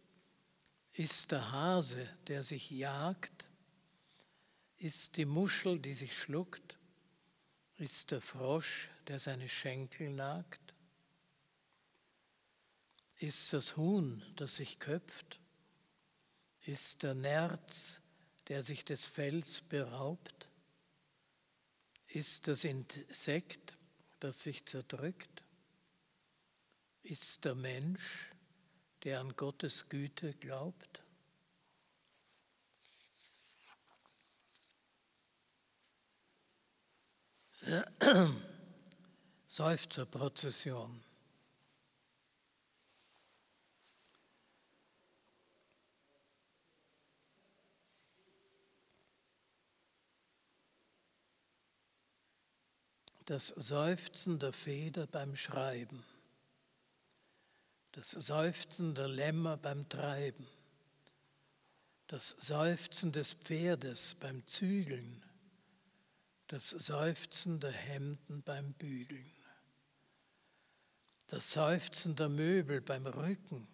Ist 0.91 1.31
der 1.31 1.53
Hase, 1.53 2.09
der 2.27 2.43
sich 2.43 2.69
jagt? 2.69 3.49
Ist 4.85 5.17
die 5.17 5.25
Muschel, 5.25 5.79
die 5.79 5.95
sich 5.95 6.15
schluckt? 6.15 6.77
Ist 7.79 8.11
der 8.11 8.21
Frosch, 8.21 8.87
der 9.07 9.19
seine 9.19 9.49
Schenkel 9.49 10.11
nagt? 10.11 10.75
Ist 13.17 13.51
das 13.51 13.77
Huhn, 13.77 14.23
das 14.35 14.57
sich 14.57 14.77
köpft? 14.77 15.39
Ist 16.67 17.01
der 17.01 17.15
Nerz, 17.15 17.99
der 18.47 18.61
sich 18.61 18.85
des 18.85 19.05
Fells 19.05 19.61
beraubt? 19.61 20.51
Ist 22.05 22.47
das 22.47 22.63
Insekt, 22.63 23.77
das 24.19 24.43
sich 24.43 24.67
zerdrückt? 24.67 25.41
Ist 27.01 27.43
der 27.43 27.55
Mensch, 27.55 28.29
der 29.03 29.19
an 29.19 29.35
Gottes 29.35 29.89
Güte 29.89 30.35
glaubt? 30.35 31.04
Seufzerprozession. 39.47 41.03
Das 53.25 53.47
Seufzen 53.47 54.37
der 54.37 54.53
Feder 54.53 55.07
beim 55.07 55.35
Schreiben, 55.35 56.05
das 57.93 58.11
Seufzen 58.11 58.93
der 58.93 59.07
Lämmer 59.07 59.57
beim 59.57 59.89
Treiben, 59.89 60.45
das 62.05 62.35
Seufzen 62.39 63.11
des 63.11 63.33
Pferdes 63.33 64.13
beim 64.19 64.45
Zügeln, 64.45 65.24
das 66.47 66.69
Seufzen 66.69 67.59
der 67.59 67.71
Hemden 67.71 68.43
beim 68.43 68.73
Bügeln, 68.73 69.31
das 71.27 71.51
Seufzen 71.51 72.15
der 72.15 72.29
Möbel 72.29 72.81
beim 72.81 73.07
Rücken, 73.07 73.67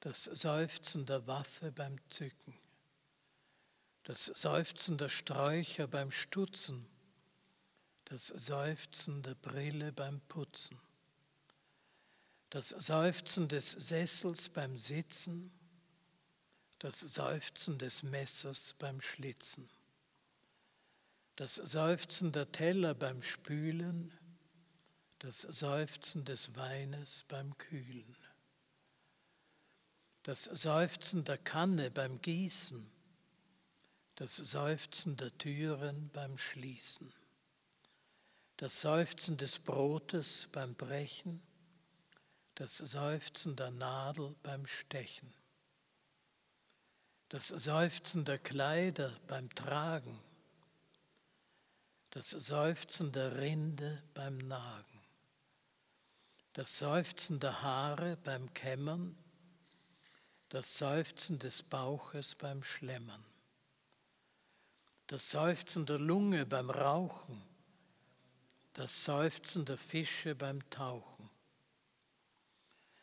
das 0.00 0.24
Seufzen 0.24 1.06
der 1.06 1.26
Waffe 1.26 1.72
beim 1.72 1.98
Zücken, 2.10 2.58
das 4.02 4.26
Seufzen 4.26 4.98
der 4.98 5.08
Sträucher 5.08 5.86
beim 5.86 6.12
Stutzen, 6.12 6.86
das 8.04 8.26
Seufzen 8.26 9.22
der 9.22 9.34
Brille 9.34 9.92
beim 9.92 10.20
Putzen, 10.22 10.78
das 12.50 12.68
Seufzen 12.68 13.48
des 13.48 13.70
Sessels 13.70 14.50
beim 14.50 14.78
Sitzen, 14.78 15.50
das 16.80 17.00
Seufzen 17.00 17.78
des 17.78 18.02
Messers 18.02 18.74
beim 18.78 19.00
Schlitzen 19.00 19.70
das 21.40 21.54
Seufzen 21.54 22.32
der 22.32 22.52
Teller 22.52 22.92
beim 22.92 23.22
Spülen, 23.22 24.12
das 25.20 25.40
Seufzen 25.40 26.26
des 26.26 26.54
Weines 26.54 27.24
beim 27.28 27.56
Kühlen, 27.56 28.14
das 30.22 30.44
Seufzen 30.44 31.24
der 31.24 31.38
Kanne 31.38 31.90
beim 31.90 32.20
Gießen, 32.20 32.92
das 34.16 34.36
Seufzen 34.36 35.16
der 35.16 35.34
Türen 35.38 36.10
beim 36.10 36.36
Schließen, 36.36 37.10
das 38.58 38.82
Seufzen 38.82 39.38
des 39.38 39.60
Brotes 39.60 40.46
beim 40.52 40.74
Brechen, 40.74 41.40
das 42.54 42.76
Seufzen 42.76 43.56
der 43.56 43.70
Nadel 43.70 44.36
beim 44.42 44.66
Stechen, 44.66 45.32
das 47.30 47.48
Seufzen 47.48 48.26
der 48.26 48.38
Kleider 48.38 49.18
beim 49.26 49.48
Tragen, 49.54 50.20
das 52.10 52.30
Seufzen 52.30 53.12
der 53.12 53.38
Rinde 53.38 54.02
beim 54.14 54.36
Nagen, 54.38 55.00
das 56.54 56.78
Seufzen 56.78 57.38
der 57.38 57.62
Haare 57.62 58.16
beim 58.16 58.52
Kämmern, 58.52 59.16
das 60.48 60.76
Seufzen 60.78 61.38
des 61.38 61.62
Bauches 61.62 62.34
beim 62.34 62.64
Schlemmern, 62.64 63.24
das 65.06 65.30
Seufzen 65.30 65.86
der 65.86 66.00
Lunge 66.00 66.46
beim 66.46 66.70
Rauchen, 66.70 67.40
das 68.72 69.04
Seufzen 69.04 69.64
der 69.64 69.78
Fische 69.78 70.34
beim 70.34 70.68
Tauchen, 70.70 71.30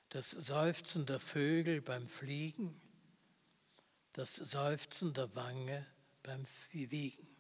das 0.10 0.32
Seufzen 0.32 1.06
der 1.06 1.20
Vögel 1.20 1.82
beim 1.82 2.08
Fliegen, 2.10 2.82
das 4.12 4.36
Seufzen 4.36 5.13
der 5.13 5.34
Wange 5.34 5.86
beim 6.24 6.46
Wiegen. 6.72 7.37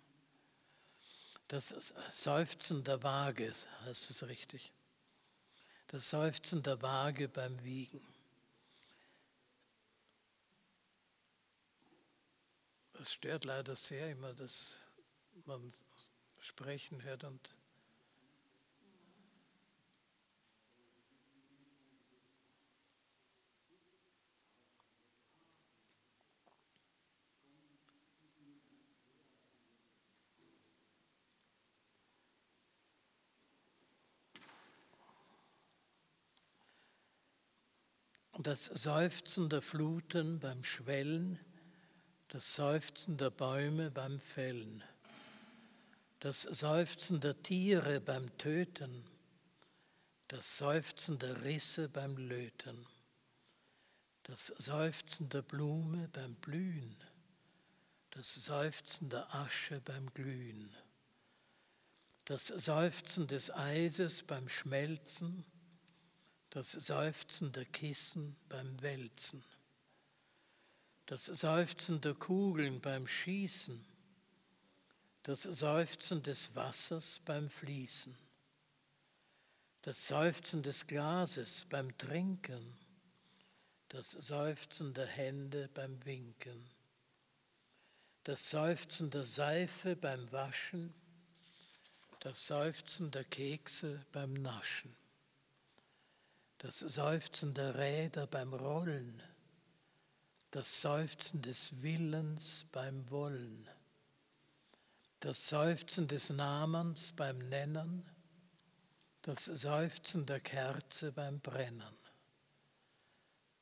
Das 1.47 1.69
Seufzen 2.11 2.83
der 2.83 3.03
Waage, 3.03 3.53
heißt 3.85 4.09
es 4.09 4.27
richtig. 4.27 4.73
Das 5.87 6.09
Seufzen 6.09 6.61
der 6.63 6.81
Waage 6.81 7.29
beim 7.29 7.63
Wiegen. 7.63 8.01
Es 12.99 13.13
stört 13.13 13.45
leider 13.45 13.75
sehr 13.75 14.11
immer, 14.11 14.33
dass 14.33 14.81
man 15.45 15.71
sprechen 16.41 17.03
hört 17.03 17.23
und 17.23 17.55
das 38.47 38.63
Seufzen 38.63 39.49
der 39.49 39.61
Fluten 39.61 40.39
beim 40.39 40.63
Schwellen, 40.63 41.37
das 42.29 42.55
Seufzen 42.55 43.17
der 43.17 43.29
Bäume 43.29 43.91
beim 43.91 44.21
Fällen, 44.21 44.81
das 46.21 46.43
Seufzen 46.43 47.19
der 47.19 47.43
Tiere 47.43 47.99
beim 47.99 48.37
Töten, 48.37 49.05
das 50.29 50.59
Seufzen 50.59 51.19
der 51.19 51.43
Risse 51.43 51.89
beim 51.89 52.15
Löten, 52.15 52.87
das 54.23 54.47
Seufzen 54.57 55.27
der 55.27 55.41
Blume 55.41 56.07
beim 56.13 56.33
Blühen, 56.35 56.95
das 58.11 58.33
Seufzen 58.33 59.09
der 59.09 59.35
Asche 59.35 59.81
beim 59.81 60.09
Glühen, 60.13 60.73
das 62.23 62.47
Seufzen 62.47 63.27
des 63.27 63.51
Eises 63.51 64.23
beim 64.23 64.47
Schmelzen, 64.47 65.43
das 66.49 66.71
Seufzen 66.71 67.51
der 67.51 67.65
Kissen 67.65 68.35
beim 68.47 68.81
Wälzen, 68.81 69.43
das 71.05 71.25
Seufzen 71.25 72.01
der 72.01 72.13
Kugeln 72.13 72.79
beim 72.79 73.07
Schießen, 73.07 73.85
das 75.23 75.43
Seufzen 75.43 76.23
des 76.23 76.55
Wassers 76.55 77.19
beim 77.25 77.49
Fließen, 77.49 78.17
das 79.81 80.07
Seufzen 80.07 80.63
des 80.63 80.87
Glases 80.87 81.65
beim 81.69 81.97
Trinken, 81.97 82.77
das 83.89 84.11
Seufzen 84.11 84.93
der 84.93 85.07
Hände 85.07 85.69
beim 85.73 86.03
Winken, 86.05 86.69
das 88.23 88.49
Seufzen 88.49 89.11
der 89.11 89.23
Seife 89.23 89.95
beim 89.95 90.31
Waschen, 90.31 90.93
das 92.21 92.47
Seufzen 92.47 93.11
der 93.11 93.23
Kekse 93.25 94.05
beim 94.11 94.33
Naschen 94.33 94.93
das 96.59 96.79
Seufzen 96.79 97.53
der 97.53 97.75
Räder 97.75 98.25
beim 98.25 98.53
Rollen, 98.53 99.21
das 100.51 100.81
Seufzen 100.81 101.41
des 101.41 101.81
Willens 101.83 102.65
beim 102.71 103.09
Wollen, 103.11 103.67
das 105.19 105.49
Seufzen 105.49 106.07
des 106.07 106.31
Namens 106.31 107.11
beim 107.11 107.37
Nennen, 107.49 108.03
das 109.21 109.45
Seufzen 109.45 110.25
der 110.25 110.39
Kerze 110.39 111.11
beim 111.11 111.39
Brennen, 111.41 111.95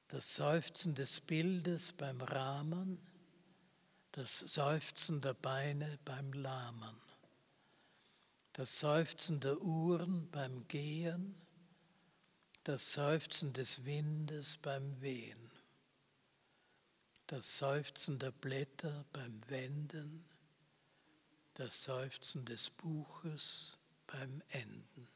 das 0.08 0.36
Seufzen 0.36 0.96
des 0.96 1.20
Bildes 1.20 1.92
beim 1.92 2.22
Rahmen, 2.22 3.06
das 4.14 4.40
Seufzen 4.40 5.20
der 5.20 5.34
Beine 5.34 6.00
beim 6.06 6.32
Lahmen, 6.32 6.96
das 8.54 8.80
Seufzen 8.80 9.42
der 9.42 9.60
Uhren 9.62 10.30
beim 10.32 10.66
Gehen, 10.70 11.45
das 12.66 12.94
Seufzen 12.94 13.54
des 13.54 13.86
Windes 13.86 14.58
beim 14.58 15.00
Wehen, 15.00 15.52
das 17.28 17.60
Seufzen 17.60 18.18
der 18.18 18.32
Blätter 18.32 19.06
beim 19.14 19.42
Wenden, 19.50 20.26
das 21.54 21.84
Seufzen 21.84 22.44
des 22.46 22.72
Buches 22.72 23.78
beim 24.08 24.42
Enden. 24.50 25.08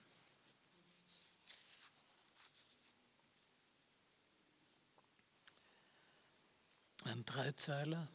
Ein 7.06 7.26
Dreizeiler. 7.26 8.08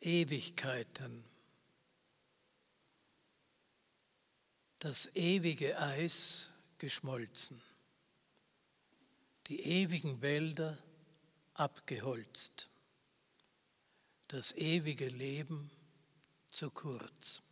Ewigkeiten. 0.00 1.24
Das 4.78 5.14
ewige 5.16 5.76
Eis 5.76 6.52
geschmolzen, 6.80 7.60
die 9.48 9.60
ewigen 9.60 10.22
Wälder 10.22 10.78
abgeholzt, 11.54 12.70
das 14.28 14.52
ewige 14.52 15.08
Leben 15.08 15.70
zu 16.50 16.70
kurz. 16.70 17.42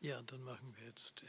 Ja, 0.00 0.22
dann 0.22 0.42
machen 0.42 0.74
wir 0.76 0.86
jetzt. 0.86 1.22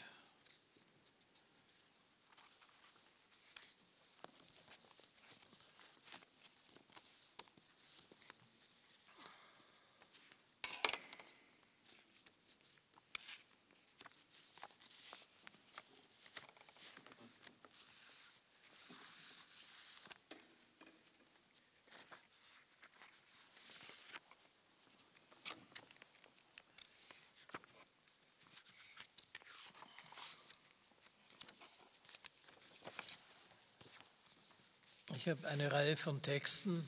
Ich 35.21 35.29
habe 35.29 35.47
eine 35.49 35.71
Reihe 35.71 35.95
von 35.97 36.19
Texten 36.23 36.83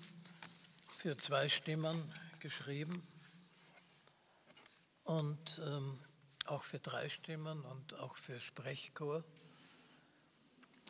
für 0.97 1.15
zwei 1.19 1.47
Stimmen 1.47 2.11
geschrieben 2.39 3.07
und 5.03 5.61
ähm, 5.63 5.99
auch 6.47 6.63
für 6.63 6.79
drei 6.79 7.09
Stimmen 7.09 7.63
und 7.63 7.93
auch 7.99 8.17
für 8.17 8.41
Sprechchor 8.41 9.23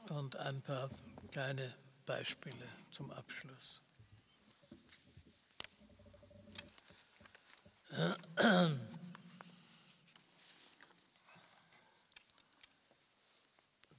und 0.08 0.38
ein 0.38 0.62
paar 0.62 0.90
kleine 1.34 1.76
Beispiele 2.06 2.66
zum 2.92 3.12
Abschluss. 3.12 3.82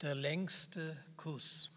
Der 0.01 0.15
längste 0.15 0.97
Kuss. 1.15 1.75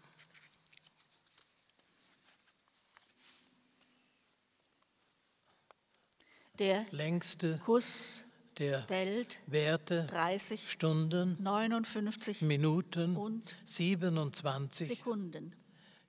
Der 6.59 6.85
längste 6.91 7.57
Kuss 7.59 8.25
der 8.57 8.83
Welt 8.89 9.39
Werte 9.47 10.05
30, 10.09 10.69
Stunden, 10.69 11.37
59 11.41 12.41
Minuten, 12.41 13.15
und 13.15 13.55
27. 13.63 14.89
Sekunden. 14.89 15.55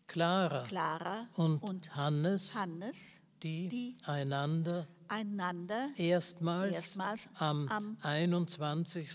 Clara 0.08 0.64
Clara 0.64 1.28
und, 1.34 1.62
und 1.62 1.94
Hannes, 1.94 2.56
Hannes, 2.56 3.18
die, 3.44 3.68
die 3.68 3.96
einander 4.04 4.88
einander 5.06 5.90
erstmals, 5.96 6.72
erstmals 6.72 7.28
am, 7.38 7.68
am 7.68 7.96
21. 8.02 9.08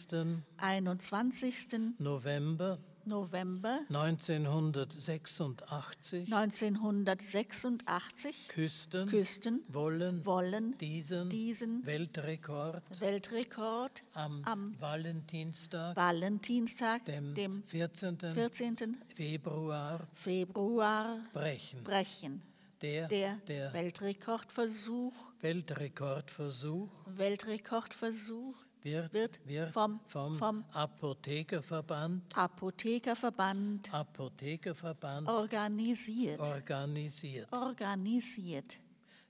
21. 0.55 1.67
November 1.99 2.79
November 3.07 3.81
1986 3.89 6.25
1986 6.31 8.47
küssten, 8.47 9.07
küssten 9.07 9.63
wollen, 9.67 10.25
wollen 10.25 10.75
diesen, 10.79 11.29
diesen 11.29 11.85
Weltrekord 11.85 12.81
Weltrekord 12.99 14.03
am, 14.13 14.41
am 14.45 14.75
Valentinstag, 14.79 15.95
Valentinstag, 15.95 17.05
dem, 17.05 17.35
dem 17.35 17.61
14. 17.67 18.17
14. 18.33 18.97
Februar 19.15 20.07
Februar 20.13 21.19
brechen. 21.33 21.83
brechen. 21.83 22.41
Der, 22.81 23.07
Der 23.07 23.37
der 23.47 23.71
Weltrekordversuch, 23.73 25.13
Weltrekordversuch 25.39 26.89
Weltrekordversuch 27.05 28.64
wird, 28.85 29.11
wird 29.13 29.39
wird 29.47 29.71
vom- 29.73 29.99
vom, 30.05 30.35
vom 30.35 30.63
Apothekerverband, 30.71 32.23
Apothekerverband 32.37 33.93
Apothekerverband 33.93 35.27
organisiert. 35.27 36.39
organisiert. 36.39 37.51
organisiert. 37.51 38.79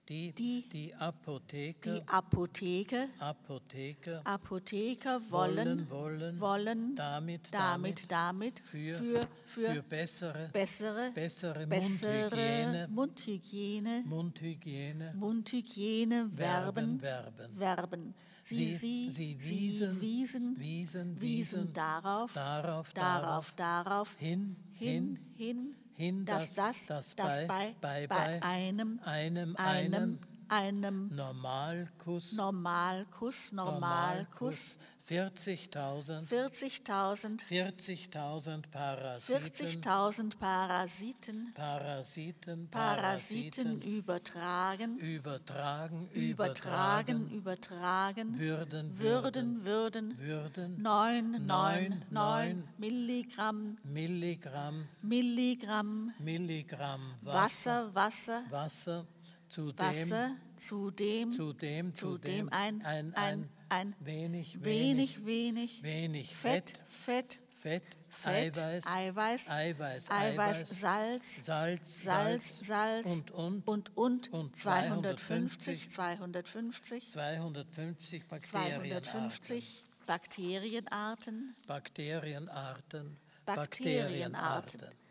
Die, 0.07 0.31
die- 0.33 0.69
die 0.71 0.93
Apotheker, 0.93 1.95
Die 1.95 2.07
Apotheke, 2.07 3.07
Apotheker 3.17 4.21
Apotheker 4.23 5.19
wollen, 5.31 5.89
wollen, 5.89 6.39
wollen 6.39 6.95
damit, 6.95 7.41
damit, 7.51 8.05
damit 8.11 8.59
für, 8.59 8.93
für, 8.93 9.21
für, 9.45 9.69
für 9.71 9.81
bessere, 9.81 10.49
bessere, 10.53 11.09
bessere 11.15 11.65
bessere 11.65 12.87
Mundhygiene, 12.91 14.03
Mundhygiene, 14.03 14.03
Mundhygiene 14.05 15.13
Mundhygiene 15.15 16.29
werben, 16.37 17.01
werben, 17.01 17.59
werben. 17.59 18.13
Sie, 18.47 18.69
sie, 18.69 19.09
sie 19.09 19.35
wiesen, 19.39 19.99
wiesen, 19.99 20.59
wiesen, 20.59 21.19
wiesen 21.19 21.73
darauf, 21.73 22.31
darauf, 22.33 22.93
darauf, 22.93 23.51
darauf, 23.55 24.15
hin, 24.19 24.55
hin, 24.75 25.17
hin, 25.35 25.75
hin, 25.95 26.25
dass 26.25 26.53
das, 26.53 26.85
dass 26.85 27.15
das 27.15 27.47
bei, 27.47 27.75
bei, 27.81 28.05
bei, 28.05 28.43
einem, 28.43 28.99
einem, 29.03 29.55
einem 29.55 30.19
einem 30.47 31.09
Normalkuss, 31.15 32.33
Normalkuss, 32.33 33.51
Normalkuss, 33.51 34.77
40.000 35.07 36.25
40.000 36.25 37.43
40.000 37.47 38.63
Parasiten, 38.71 39.83
40.000 39.83 40.37
Parasiten, 40.39 41.53
Parasiten, 41.53 42.67
Parasiten 42.71 43.81
übertragen, 43.83 44.97
übertragen, 44.97 46.09
übertragen, 46.11 47.29
übertragen, 47.29 48.39
würden, 48.39 48.97
würden, 48.97 49.63
würden, 49.63 50.17
würden. 50.17 50.81
9, 50.81 51.31
9, 51.31 51.45
Neun, 51.45 52.03
9 52.09 52.57
neun. 52.57 52.63
Milligramm, 52.79 53.77
Milligramm, 53.83 54.87
Milligramm. 55.03 56.13
Milligramm 56.17 57.13
Wasser, 57.21 57.93
Wasser, 57.93 58.41
Wasser, 58.49 59.05
zu 59.51 59.71
dem, 59.71 61.31
zu 61.31 61.53
dem, 61.53 61.93
zu 61.93 62.17
dem 62.17 62.49
ein, 62.49 62.81
ein, 62.81 63.47
ein, 63.69 63.95
wenig, 63.99 64.63
wenig, 64.63 65.25
wenig 65.25 65.83
wenig 65.83 66.35
Fett, 66.35 66.81
Fett, 66.87 67.39
Fett, 67.49 67.97
Fett, 68.09 68.55
Fett, 68.55 68.57
Eiweiß, 68.57 68.85
Eiweiß, 68.87 69.49
Eiweiß, 69.49 70.11
Eiweiß, 70.11 70.79
Salz, 70.79 71.45
Salz, 71.45 72.03
Salz, 72.03 72.59
Salz 72.59 73.09
und, 73.09 73.31
und, 73.31 73.67
und, 73.67 73.97
und, 73.97 74.33
und 74.33 74.55
250, 74.55 75.89
250, 75.89 77.09
250 77.09 78.27
Bakterienarten, 78.27 79.03
250 79.11 79.83
Bakterienarten, 80.05 81.55
Bakterienarten, 81.67 83.17
Bakterienarten. 83.45 85.04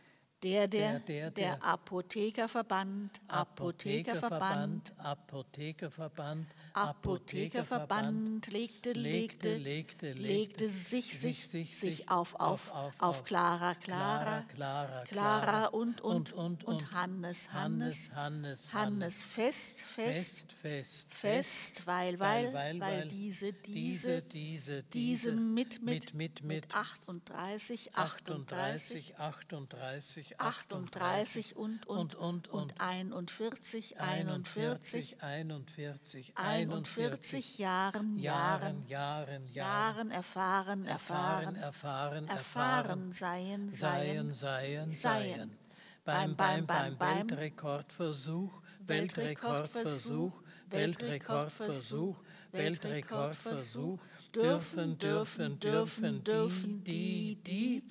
Der, 0.45 0.69
Der, 0.69 0.99
der, 1.01 1.31
der. 1.31 1.65
Apothekerverband, 1.65 3.19
Apothekerverband, 3.29 4.93
Apothekerverband, 4.99 6.47
Apothekerverband 6.75 8.53
legte, 8.53 8.93
legte, 8.93 9.57
legte, 9.57 10.13
legte 10.13 10.69
sich, 10.69 11.19
sich, 11.19 11.49
sich 11.49 12.11
auf, 12.11 12.35
auf, 12.35 12.71
auf, 12.75 12.93
auf 13.01 13.25
Clara, 13.25 13.75
Clara, 13.77 14.43
Clara, 14.43 15.05
Clara 15.05 15.65
und, 15.69 16.03
und, 16.03 16.35
und, 16.35 16.65
und 16.65 16.93
Hannes, 16.93 17.51
Hannes, 17.51 18.15
Hannes, 18.15 18.71
Hannes 18.71 19.23
fest, 19.23 19.81
fest, 19.81 20.53
fest, 20.53 21.15
fest, 21.15 21.87
weil, 21.87 22.21
weil, 22.21 22.53
weil 22.53 23.09
diese, 23.09 23.55
diese, 23.55 24.21
diese, 24.21 24.83
diese, 24.83 24.83
diese 24.83 25.33
mit, 25.33 25.81
mit, 25.81 26.13
mit, 26.13 26.43
mit, 26.43 26.67
mit 26.67 26.75
38, 26.75 27.97
38, 27.97 29.17
38, 29.19 30.34
38, 30.39 31.57
38 31.57 31.57
und, 31.57 31.87
und, 31.87 32.15
und, 32.15 32.49
und 32.49 32.81
41, 32.81 34.01
41, 34.01 35.17
41, 35.21 36.33
41 36.37 37.59
Jahren, 37.59 38.19
Jahren, 38.19 38.87
Jahren, 38.87 39.47
Jahren, 39.47 40.11
erfahren, 40.11 40.87
erfahren, 40.87 41.57
erfahren, 41.57 42.29
erfahren, 42.29 43.13
seien, 43.13 43.69
seien, 43.71 44.33
seien. 44.33 44.91
seien. 44.91 45.59
Beim, 46.05 46.37
beim, 46.37 46.67
beim, 46.67 47.01
Weltrekordversuch, 47.01 48.61
Weltrekordversuch, 48.87 50.43
Weltrekordversuch, 50.69 52.23
Weltrekordversuch, 52.53 54.01
dürfen, 54.35 54.99
dürfen, 54.99 55.59
dürfen, 55.61 56.25
dürfen 56.25 56.85
die, 56.85 57.37
die, 57.47 57.83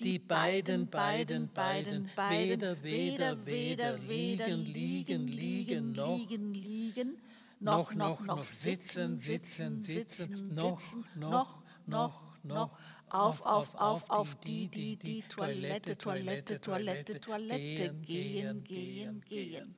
die 0.00 0.18
beiden, 0.18 0.88
beiden, 0.88 1.48
beiden, 1.52 2.10
weder, 2.16 2.82
weder, 2.82 3.46
weder, 3.46 3.98
liegen, 3.98 4.66
liegen, 4.66 5.28
liegen, 5.28 5.92
noch, 5.92 6.18
liegen, 6.18 6.54
liegen, 6.54 7.16
noch, 7.60 7.94
noch, 7.94 8.20
noch 8.24 8.42
sitzen, 8.42 9.18
sitzen, 9.18 9.80
sitzen, 9.80 10.54
noch, 10.54 10.80
noch, 11.14 11.62
noch, 11.86 12.20
noch, 12.42 12.78
auf, 13.08 13.46
auf, 13.46 13.74
auf, 13.76 14.10
auf 14.10 14.34
die, 14.40 14.68
die, 14.68 14.96
die 14.96 15.22
Toilette, 15.22 15.96
Toilette, 15.96 16.60
Toilette, 16.60 17.20
Toilette, 17.20 17.94
gehen, 18.04 18.64
gehen, 18.64 19.22
gehen. 19.28 19.76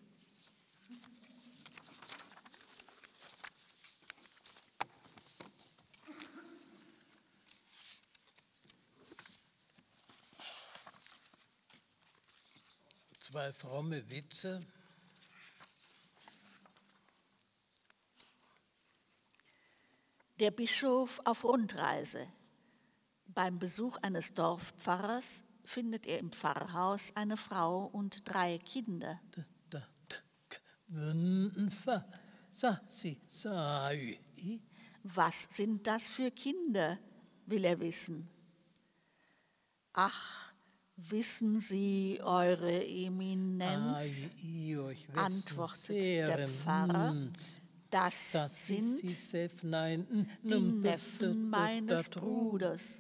Zwei 13.37 13.53
fromme 13.53 14.11
Witze. 14.11 14.67
Der 20.41 20.51
Bischof 20.51 21.21
auf 21.27 21.45
Rundreise. 21.45 22.27
Beim 23.27 23.59
Besuch 23.59 23.99
eines 23.99 24.33
Dorfpfarrers 24.33 25.45
findet 25.67 26.07
er 26.07 26.19
im 26.19 26.33
Pfarrhaus 26.33 27.15
eine 27.15 27.37
Frau 27.37 27.85
und 27.85 28.27
drei 28.27 28.57
Kinder. 28.57 29.21
Was 35.03 35.43
sind 35.43 35.87
das 35.87 36.11
für 36.11 36.31
Kinder, 36.31 36.99
will 37.45 37.67
er 37.67 37.79
wissen. 37.81 38.31
Ach, 39.93 40.36
wissen 41.11 41.61
Sie, 41.61 42.21
Eure 42.23 42.85
Eminenz, 42.87 44.27
antwortet 45.15 46.01
der 46.01 46.49
Pfarrer, 46.49 47.13
ns, 47.13 47.61
das 47.91 48.67
sind 48.67 49.03
die 50.43 50.61
Neffen 50.83 51.49
meines. 51.51 52.09
Bruders. 52.09 52.99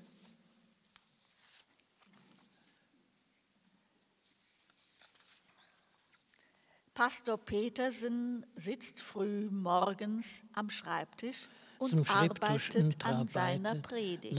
Pastor 6.94 7.36
Petersen 7.36 8.46
sitzt 8.54 9.02
früh 9.02 9.50
morgens 9.50 10.44
am 10.54 10.70
Schreibtisch 10.70 11.46
und 11.78 12.08
arbeitet 12.08 13.04
an 13.04 13.28
seiner 13.28 13.74
Predigt. 13.74 14.34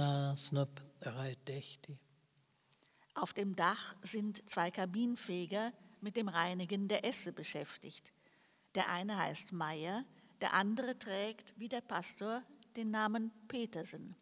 Auf 3.18 3.34
dem 3.34 3.56
Dach 3.56 3.96
sind 4.04 4.48
zwei 4.48 4.70
Kabinenfeger 4.70 5.74
mit 6.02 6.16
dem 6.16 6.28
Reinigen 6.28 6.88
der 6.88 7.04
Esse 7.04 7.34
beschäftigt. 7.34 8.14
Der 8.76 8.92
eine 8.92 9.18
heißt 9.18 9.54
Meier, 9.54 10.06
der 10.40 10.54
andere 10.54 11.00
trägt, 11.00 11.56
wie 11.58 11.68
der 11.68 11.82
Pastor, 11.82 12.44
den 12.76 12.92
Namen 12.92 13.32
Petersen. 13.48 14.16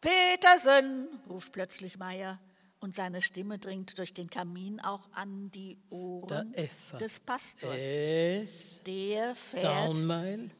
Petersen, 0.00 1.08
ruft 1.28 1.52
plötzlich 1.52 1.98
Meier, 1.98 2.38
und 2.78 2.94
seine 2.94 3.22
Stimme 3.22 3.58
dringt 3.58 3.98
durch 3.98 4.12
den 4.12 4.28
Kamin 4.28 4.78
auch 4.78 5.08
an 5.12 5.50
die 5.50 5.78
Ohren 5.88 6.54
des 7.00 7.18
Pastors. 7.18 7.74
Es, 7.74 8.82
Der 8.84 9.34
fährt 9.34 9.64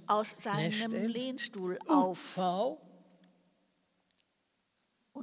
aus 0.06 0.34
seinem 0.38 1.06
Lehnstuhl 1.06 1.78
auf 1.86 2.38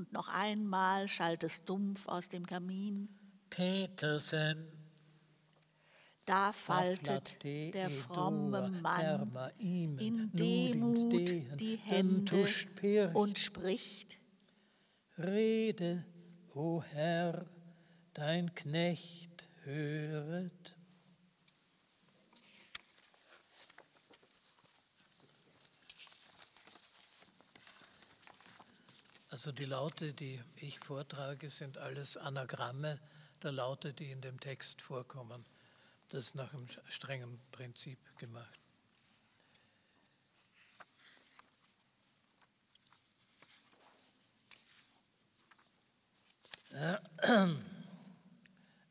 und 0.01 0.13
noch 0.13 0.29
einmal 0.29 1.07
schallt 1.07 1.43
es 1.43 1.63
dumpf 1.63 2.07
aus 2.07 2.27
dem 2.27 2.47
Kamin. 2.47 3.07
Petersen, 3.51 4.65
Da 6.25 6.53
faltet 6.53 7.43
der 7.43 7.89
fromme 7.91 8.69
Mann 8.81 9.31
in 9.59 10.31
Demut 10.33 11.29
die 11.59 11.79
Hände 11.83 13.11
und 13.13 13.37
spricht, 13.37 14.17
Rede, 15.19 16.03
o 16.55 16.81
Herr, 16.81 17.45
dein 18.15 18.55
Knecht 18.55 19.49
höret. 19.65 20.75
Also 29.41 29.53
die 29.53 29.65
Laute, 29.65 30.13
die 30.13 30.39
ich 30.57 30.79
vortrage, 30.81 31.49
sind 31.49 31.79
alles 31.79 32.15
Anagramme 32.15 32.99
der 33.41 33.51
Laute, 33.51 33.91
die 33.91 34.11
in 34.11 34.21
dem 34.21 34.39
Text 34.39 34.83
vorkommen. 34.83 35.43
Das 36.09 36.25
ist 36.25 36.35
nach 36.35 36.53
einem 36.53 36.67
strengen 36.87 37.41
Prinzip 37.51 37.97
gemacht. 38.19 38.59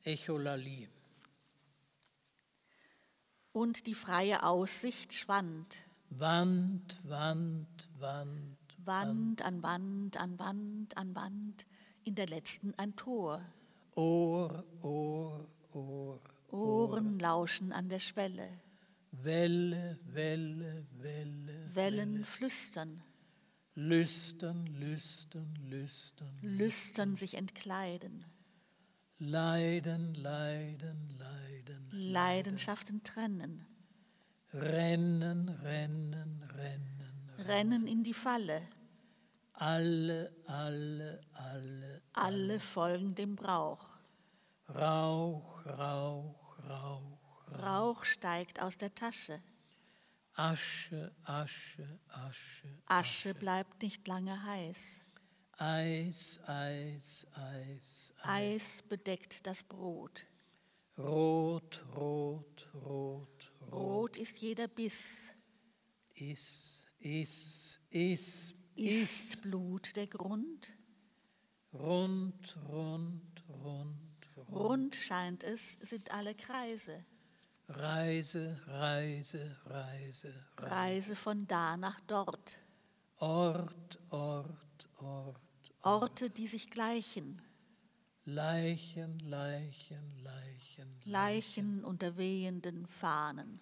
Echolalie. 0.02 0.88
und 3.52 3.86
die 3.86 3.94
freie 3.94 4.42
Aussicht 4.42 5.12
schwand, 5.12 5.84
Wand, 6.08 6.98
Wand, 7.04 7.88
Wand, 8.00 8.59
Wand 8.86 9.42
an 9.42 9.62
Wand 9.62 10.16
an 10.16 10.38
Wand 10.38 10.96
an 10.96 11.14
Wand, 11.14 11.66
in 12.04 12.14
der 12.14 12.26
letzten 12.26 12.74
ein 12.78 12.96
Tor, 12.96 13.42
Ohr, 13.94 14.64
Ohr, 14.82 15.46
Ohr, 15.72 16.20
Ohren 16.50 17.18
lauschen 17.18 17.72
an 17.72 17.88
der 17.88 17.98
Schwelle, 17.98 18.48
Welle, 19.12 19.98
Welle, 20.06 20.86
Welle, 20.98 21.74
Wellen 21.74 22.24
flüstern, 22.24 23.02
Lüstern, 23.74 24.66
Lüstern, 24.66 25.54
Lüstern, 25.68 26.38
lüstern 26.42 27.16
sich 27.16 27.34
entkleiden, 27.34 28.24
Leiden, 29.18 30.14
Leiden, 30.14 31.18
Leiden, 31.18 31.88
Leidenschaften 31.92 33.02
trennen, 33.02 33.66
Rennen, 34.52 35.48
Rennen, 35.48 36.42
Rennen, 36.56 36.99
rennen 37.48 37.86
in 37.86 38.02
die 38.02 38.14
Falle, 38.14 38.66
alle, 39.52 40.34
alle, 40.46 41.20
alle, 41.32 42.02
alle 42.12 42.60
folgen 42.60 43.14
dem 43.14 43.36
Brauch. 43.36 43.88
Rauch, 44.68 45.66
Rauch, 45.66 46.58
Rauch, 46.68 47.52
Rauch 47.62 48.04
steigt 48.04 48.60
aus 48.60 48.78
der 48.78 48.94
Tasche. 48.94 49.42
Asche, 50.34 51.12
Asche, 51.24 52.00
Asche, 52.08 52.68
Asche 52.86 53.34
bleibt 53.34 53.82
nicht 53.82 54.06
lange 54.08 54.42
heiß. 54.42 55.02
Eis, 55.58 56.40
Eis, 56.46 57.26
Eis, 57.34 58.14
Eis 58.22 58.82
bedeckt 58.88 59.46
das 59.46 59.62
Brot. 59.62 60.24
Rot, 60.96 61.84
Rot, 61.94 62.68
Rot, 62.74 63.52
Rot, 63.60 63.72
Rot 63.72 64.16
ist 64.16 64.38
jeder 64.38 64.68
Biss. 64.68 65.32
Is, 66.14 66.79
is, 67.00 67.78
is, 67.90 68.54
Ist 68.76 69.34
is, 69.34 69.40
Blut 69.40 69.96
der 69.96 70.06
Grund? 70.06 70.68
rund, 71.72 72.56
rund, 72.68 73.42
rund, 73.48 73.96
rund. 74.36 74.50
Rund 74.50 74.96
scheint 74.96 75.44
es, 75.44 75.72
sind 75.72 76.10
alle 76.12 76.34
Kreise. 76.34 77.04
Reise, 77.68 78.60
Reise, 78.66 79.56
Reise, 79.66 80.34
Reise. 80.56 80.70
Reise 80.70 81.16
von 81.16 81.46
da 81.46 81.76
nach 81.76 82.00
dort. 82.08 82.58
Ort, 83.18 83.98
Ort, 84.10 84.88
Ort. 84.96 85.40
Orte, 85.82 86.30
die 86.30 86.48
sich 86.48 86.70
gleichen. 86.70 87.40
Leichen, 88.24 89.18
Leichen, 89.20 90.18
Leichen. 90.18 91.00
Leichen 91.04 91.84
unter 91.84 92.16
wehenden 92.16 92.86
Fahnen. 92.86 93.60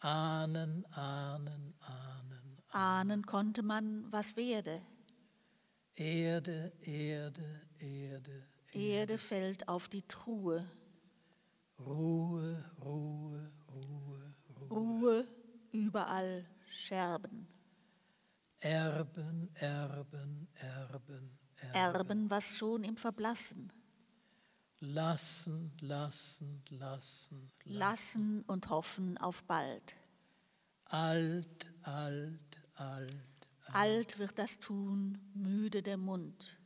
Ahnen, 0.00 0.84
Ahnen, 0.92 1.74
Ahnen. 1.80 2.35
Ahnen 2.76 3.24
konnte 3.24 3.62
man, 3.62 4.04
was 4.12 4.36
werde. 4.36 4.82
Erde, 5.94 6.72
Erde, 6.82 7.62
Erde. 7.78 8.46
Erde 8.72 9.16
fällt 9.16 9.66
auf 9.66 9.88
die 9.88 10.02
Truhe. 10.02 10.62
Ruhe, 11.78 12.62
Ruhe, 12.84 13.50
Ruhe, 13.72 14.34
Ruhe. 14.60 14.68
Ruhe, 14.68 15.28
überall 15.72 16.44
Scherben. 16.68 17.48
Erben, 18.60 19.48
Erben, 19.54 20.46
Erben, 20.54 21.38
Erben. 21.56 21.74
Erben, 21.74 22.30
was 22.30 22.58
schon 22.58 22.84
im 22.84 22.98
Verblassen. 22.98 23.72
Lassen, 24.80 25.72
lassen, 25.80 26.62
lassen. 26.68 27.50
Lassen 27.64 28.42
und 28.42 28.68
hoffen 28.68 29.16
auf 29.16 29.44
bald. 29.44 29.96
Alt, 30.90 31.72
alt, 31.82 32.45
alt. 32.76 33.14
Alt 33.72 34.18
wird 34.18 34.38
das 34.38 34.58
tun, 34.58 35.18
müde 35.34 35.82
der 35.82 35.96
Mund. 35.96 36.56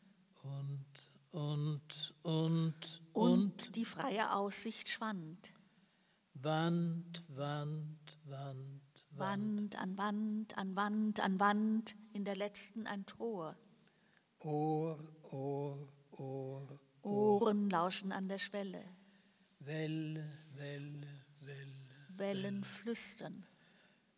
Und, 0.43 0.85
und, 1.33 2.15
und, 2.23 3.03
Und, 3.13 3.33
und. 3.33 3.77
die 3.77 3.85
freie 3.85 4.33
Aussicht 4.35 4.89
schwand. 4.89 5.53
Wand, 6.35 7.25
Wand, 7.29 8.19
Wand, 8.25 8.81
Wand. 9.11 9.19
Wand 9.19 9.77
an 9.77 9.99
Wand, 9.99 10.57
an 10.59 10.77
Wand, 10.77 11.21
an 11.21 11.41
Wand, 11.41 11.97
in 12.13 12.25
der 12.25 12.37
letzten 12.37 12.87
ein 12.87 13.05
Tor. 13.07 13.57
Ohr, 14.41 14.99
Ohr, 15.31 15.89
Ohr. 16.13 16.81
Ohren 17.03 17.71
lauschen 17.71 18.13
an 18.13 18.29
der 18.29 18.39
Schwelle, 18.39 18.85
Welle, 19.61 20.25
Welle, 20.57 21.07
Welle. 21.41 21.73
Wellen 22.17 22.65
flüstern, 22.65 23.47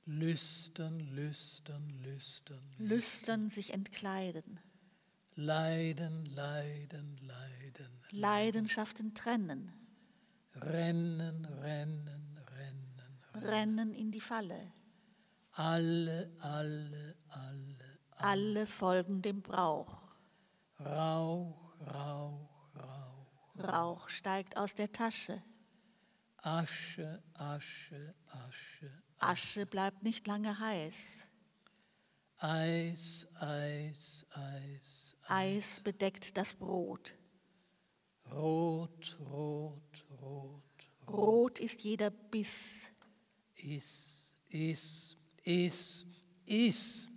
Lüstern, 0.04 0.98
lüstern, 1.14 1.88
lüstern. 2.02 2.62
lüstern 2.78 3.48
sich 3.48 3.72
entkleiden, 3.72 4.58
Leiden, 5.34 6.26
leiden, 6.34 7.18
leiden. 7.22 7.86
Leidenschaften 8.10 9.14
trennen, 9.14 9.72
Rennen, 10.56 11.44
rennen, 11.62 12.38
rennen. 12.50 13.48
Rennen 13.48 13.94
in 13.94 14.10
die 14.10 14.20
Falle. 14.20 14.72
Alle, 15.52 16.30
alle, 16.40 17.16
alle. 17.28 17.98
Alle 18.16 18.66
folgen 18.66 19.22
dem 19.22 19.40
Brauch. 19.40 20.02
Rauch, 20.80 21.74
Rauch, 21.94 22.48
Rauch. 22.76 23.62
Rauch 23.62 24.08
steigt 24.08 24.56
aus 24.56 24.74
der 24.74 24.92
Tasche. 24.92 25.42
Asche, 26.38 27.22
Asche, 27.34 28.14
Asche. 28.26 29.02
Asche 29.22 29.66
bleibt 29.66 30.02
nicht 30.02 30.26
lange 30.26 30.58
heiß. 30.58 31.26
Eis, 32.38 33.28
Eis, 33.38 34.26
Eis. 34.30 35.16
Eis 35.28 35.80
bedeckt 35.80 36.36
das 36.36 36.52
Brot. 36.54 37.14
Rot, 38.30 39.16
rot, 39.20 40.04
rot. 40.20 40.62
Rot 41.06 41.58
ist 41.60 41.82
jeder 41.82 42.10
Biss. 42.10 42.90
Is, 43.54 44.34
is, 44.48 45.16
is, 45.44 46.04
is. 46.46 47.08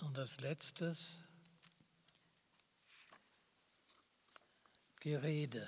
Und 0.00 0.18
als 0.18 0.40
letztes 0.40 1.22
Gerede. 5.00 5.66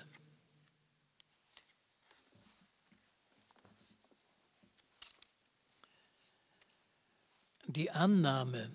Die 7.66 7.90
Annahme, 7.90 8.70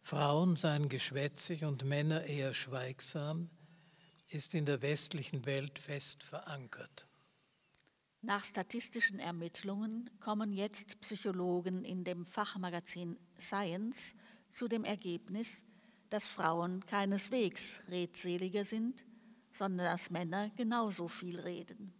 Frauen 0.00 0.54
seien 0.56 0.88
geschwätzig 0.88 1.64
und 1.64 1.84
Männer 1.84 2.22
eher 2.22 2.54
schweigsam, 2.54 3.50
ist 4.28 4.54
in 4.54 4.66
der 4.66 4.82
westlichen 4.82 5.46
Welt 5.46 5.80
fest 5.80 6.22
verankert. 6.22 7.08
Nach 8.20 8.44
statistischen 8.44 9.18
Ermittlungen 9.18 10.08
kommen 10.20 10.52
jetzt 10.52 11.00
Psychologen 11.00 11.84
in 11.84 12.04
dem 12.04 12.24
Fachmagazin 12.24 13.18
Science 13.36 14.14
zu 14.48 14.68
dem 14.68 14.84
Ergebnis, 14.84 15.64
dass 16.08 16.28
Frauen 16.28 16.84
keineswegs 16.84 17.82
redseliger 17.88 18.64
sind, 18.64 19.04
sondern 19.52 19.86
dass 19.86 20.10
Männer 20.10 20.50
genauso 20.56 21.08
viel 21.08 21.38
reden. 21.38 21.92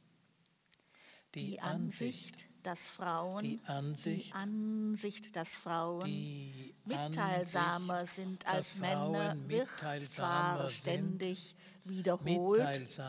Die 1.35 1.61
Ansicht, 1.61 2.49
dass 2.63 2.89
Frauen, 2.89 3.43
Die 3.43 3.61
Ansicht, 3.65 4.27
die 4.27 4.33
Ansicht, 4.33 5.35
dass 5.37 5.53
Frauen 5.53 6.03
die 6.05 6.75
mitteilsamer 6.83 7.99
Ansicht, 7.99 8.15
sind 8.15 8.45
als 8.45 8.75
Männer, 8.75 9.37
wird 9.47 9.69
zwar 10.09 10.69
ständig 10.69 11.55
wiederholt, 11.85 12.99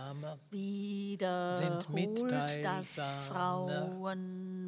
wiederholt, 0.51 2.33
dass 2.65 3.27
Frauen 3.27 4.01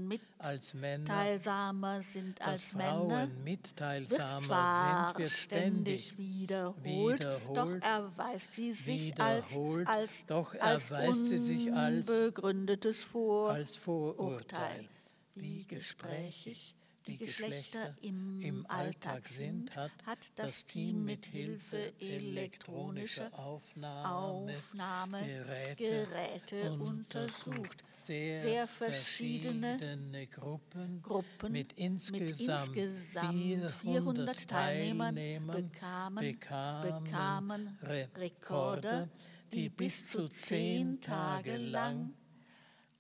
mitteilsamer 0.09 2.03
sind 2.03 2.41
dass 2.41 2.47
als 2.47 2.73
Männer, 2.75 2.91
Frauen 2.91 3.19
wird 3.19 3.45
mitteilsamer 3.45 4.39
zwar 4.39 5.15
sind, 5.17 5.31
ständig 5.31 6.19
wiederholt, 6.19 7.25
doch 7.55 7.71
erweist 7.81 8.53
sie 8.53 8.73
sich 8.73 9.21
als, 9.21 9.57
als, 9.87 10.27
doch 10.27 10.55
als 10.61 10.91
erweist 10.91 11.27
sie 11.27 11.39
sich 11.39 11.73
als- 11.73 12.09
unbegründetes 12.09 13.05
Vor 13.05 13.51
als 13.51 13.77
Vorurteil. 13.77 14.35
Urteil. 14.35 14.89
Wie 15.35 15.65
gesprächig 15.65 16.75
die 17.09 17.17
Geschlechter 17.17 17.97
im, 18.03 18.67
Alltag 18.69 19.27
sind, 19.27 19.77
hat, 19.77 19.89
das 20.37 20.67
Team 20.67 21.05
mit 21.05 21.27
Hilfe 21.27 21.93
elektronischer 22.01 23.37
Aufnahmegeräte 23.39 25.77
Geräte 25.77 26.73
untersucht. 26.73 27.85
Sehr, 27.97 28.41
Sehr 28.41 28.69
verschiedene, 28.69 29.79
verschiedene 29.79 30.27
Gruppen, 30.29 31.03
Gruppen 31.03 31.53
mit 31.53 31.73
insgesamt, 31.75 32.77
insgesamt 32.77 33.35
400, 33.35 33.73
400 33.73 34.49
Teilnehmern 34.49 35.15
bekamen, 35.15 36.21
bekamen, 36.21 37.03
bekamen 37.03 37.79
Rekorder, 38.17 39.09
die 39.53 39.69
bis 39.69 40.09
zu 40.09 40.29
zehn 40.29 41.01
Tage 41.01 41.57
lang 41.57 42.15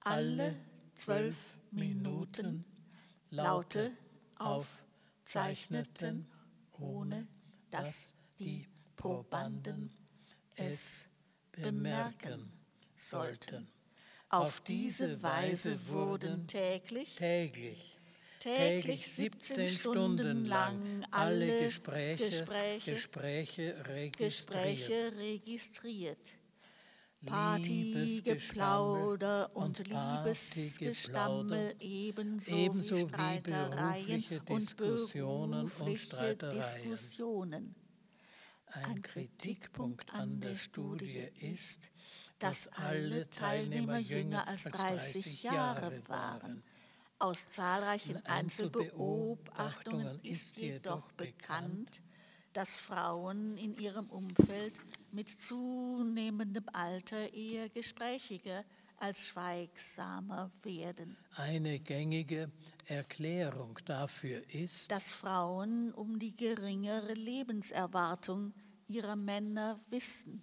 alle 0.01 0.57
zwölf 0.95 1.59
Minuten 1.71 2.65
Laute 3.31 3.93
aufzeichneten, 4.39 6.27
ohne 6.79 7.27
dass 7.71 8.15
die 8.39 8.67
Probanden 8.97 9.91
es 10.57 11.07
bemerken 11.53 12.53
sollten. 12.95 13.69
Auf 14.31 14.61
diese 14.61 15.23
Weise 15.23 15.79
wurden 15.89 16.47
täglich, 16.47 17.17
täglich 17.17 17.99
täglich 18.39 19.11
17 19.11 19.69
Stunden 19.69 20.45
lang 20.47 21.05
alle 21.11 21.65
Gespräche, 21.65 22.31
Gespräche, 22.31 22.93
Gespräche 22.93 23.85
registriert. 23.89 24.19
Gespräche 24.19 25.13
registriert. 25.19 26.35
Partygeplauder 27.27 29.51
und 29.55 29.89
Liebesgestammel 29.89 31.75
ebenso, 31.81 32.55
ebenso 32.55 32.97
wie 32.97 33.05
wie 33.05 33.09
Streitereien 33.09 34.07
berufliche 34.07 34.41
und 34.49 34.61
Diskussionen 34.61 35.69
und 35.81 35.99
Streitereien. 35.99 36.61
Diskussionen. 36.61 37.75
Ein 38.67 39.03
Kritikpunkt 39.03 40.15
an 40.15 40.41
der 40.41 40.55
Studie 40.57 41.29
ist, 41.41 41.91
dass 42.39 42.69
alle 42.69 43.29
Teilnehmer 43.31 43.99
jünger 43.99 44.47
als 44.47 44.63
30 44.65 45.43
Jahre 45.43 46.01
waren. 46.07 46.63
Aus 47.19 47.49
zahlreichen 47.49 48.25
Einzelbeobachtungen 48.27 50.21
ist 50.23 50.57
jedoch 50.57 51.11
bekannt, 51.13 52.03
dass 52.53 52.79
Frauen 52.79 53.57
in 53.59 53.77
ihrem 53.77 54.09
Umfeld 54.11 54.81
mit 55.13 55.29
zunehmendem 55.29 56.65
Alter 56.73 57.33
eher 57.33 57.69
gesprächiger 57.69 58.65
als 58.97 59.29
schweigsamer 59.29 60.51
werden. 60.63 61.17
Eine 61.37 61.79
gängige 61.79 62.51
Erklärung 62.87 63.79
dafür 63.85 64.43
ist, 64.53 64.91
Dass 64.91 65.13
Frauen 65.13 65.93
um 65.95 66.19
die 66.19 66.37
geringere 66.37 67.15
Lebenserwartung 67.15 68.53
ihrer 68.89 69.17
Männer 69.17 69.79
wissen. 69.91 70.43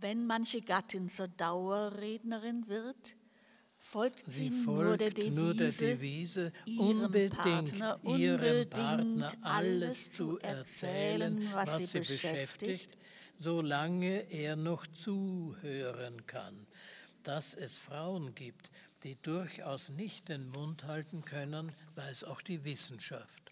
Wenn 0.00 0.26
manche 0.26 0.62
Gattin 0.62 1.08
zur 1.08 1.28
Dauerrednerin 1.28 2.66
wird, 2.68 3.16
folgt 3.78 4.32
sie, 4.32 4.48
sie 4.48 4.50
nur 4.50 4.96
der 4.96 5.12
folgt 5.12 5.34
nur 5.34 5.54
der 5.54 5.70
Devise, 5.70 5.84
Devise, 5.84 6.52
ihrem 6.64 7.00
unbedingt 7.04 7.36
Partner 7.36 8.00
ihrem 8.04 8.70
Partner 8.70 9.02
unbedingt 9.02 9.44
alles 9.44 10.12
zu 10.12 10.38
erzählen, 10.38 11.50
was 11.52 11.76
sie 11.76 11.98
beschäftigt, 11.98 12.96
solange 13.40 14.30
er 14.30 14.54
noch 14.54 14.86
zuhören 14.86 16.26
kann. 16.26 16.66
Dass 17.22 17.54
es 17.54 17.78
Frauen 17.78 18.34
gibt, 18.34 18.70
die 19.02 19.16
durchaus 19.22 19.88
nicht 19.88 20.28
den 20.28 20.48
Mund 20.50 20.84
halten 20.84 21.24
können, 21.24 21.72
weiß 21.96 22.24
auch 22.24 22.42
die 22.42 22.64
Wissenschaft. 22.64 23.50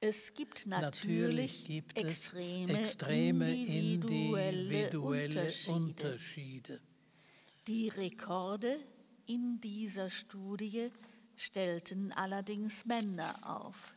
Es 0.00 0.34
gibt 0.34 0.66
Natürlich 0.66 1.62
natürlich, 1.62 1.64
gibt 1.64 1.98
extreme, 1.98 2.72
es 2.72 2.80
extreme 2.80 3.50
individuelle, 3.50 4.86
individuelle 4.86 5.28
Unterschiede. 5.28 5.72
Unterschiede. 5.72 6.80
Die 7.66 7.88
Rekorde 7.88 8.76
in 9.26 9.60
dieser 9.60 10.10
Studie 10.10 10.90
stellten 11.36 12.12
allerdings 12.12 12.84
Männer 12.86 13.34
auf. 13.42 13.94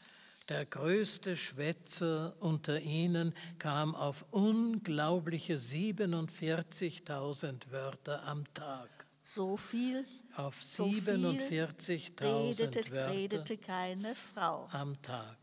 Der 0.50 0.66
größte 0.66 1.38
Schwätzer 1.38 2.36
unter 2.40 2.80
ihnen 2.82 3.34
kam 3.60 3.96
auf 3.96 4.26
unglaubliche 4.32 5.56
47.000 5.56 7.72
Wörter 7.72 8.24
am 8.26 8.44
Tag. 8.54 8.90
So 9.22 9.56
viel 9.56 10.06
auf 10.36 10.62
So 10.62 10.86
viel 10.86 11.02
47.000 11.02 12.60
redete, 12.60 12.92
Wörter 12.92 13.12
redete 13.14 13.58
keine 13.58 14.16
Frau. 14.16 14.68
am 14.72 15.02
Tag. 15.02 15.38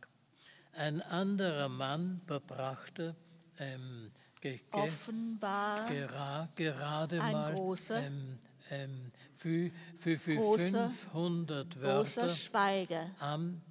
Ein 0.75 1.01
anderer 1.01 1.71
Mann 1.71 2.21
verbrachte 2.27 3.17
ähm, 3.59 4.11
ge, 4.41 4.61
Offenbar 4.71 5.89
gera, 5.89 6.49
gerade 6.57 7.23
ein 7.23 7.33
mal 7.33 7.55
großer- 7.55 8.03
ähm, 8.05 8.39
ähm, 8.71 9.11
für, 9.35 9.71
für, 9.97 10.19
für 10.19 10.33
Großer- 10.35 10.91
500 10.91 11.71
großer 11.81 12.23
Wörter 12.23 12.35
Schweiger. 12.35 13.11
am, 13.19 13.63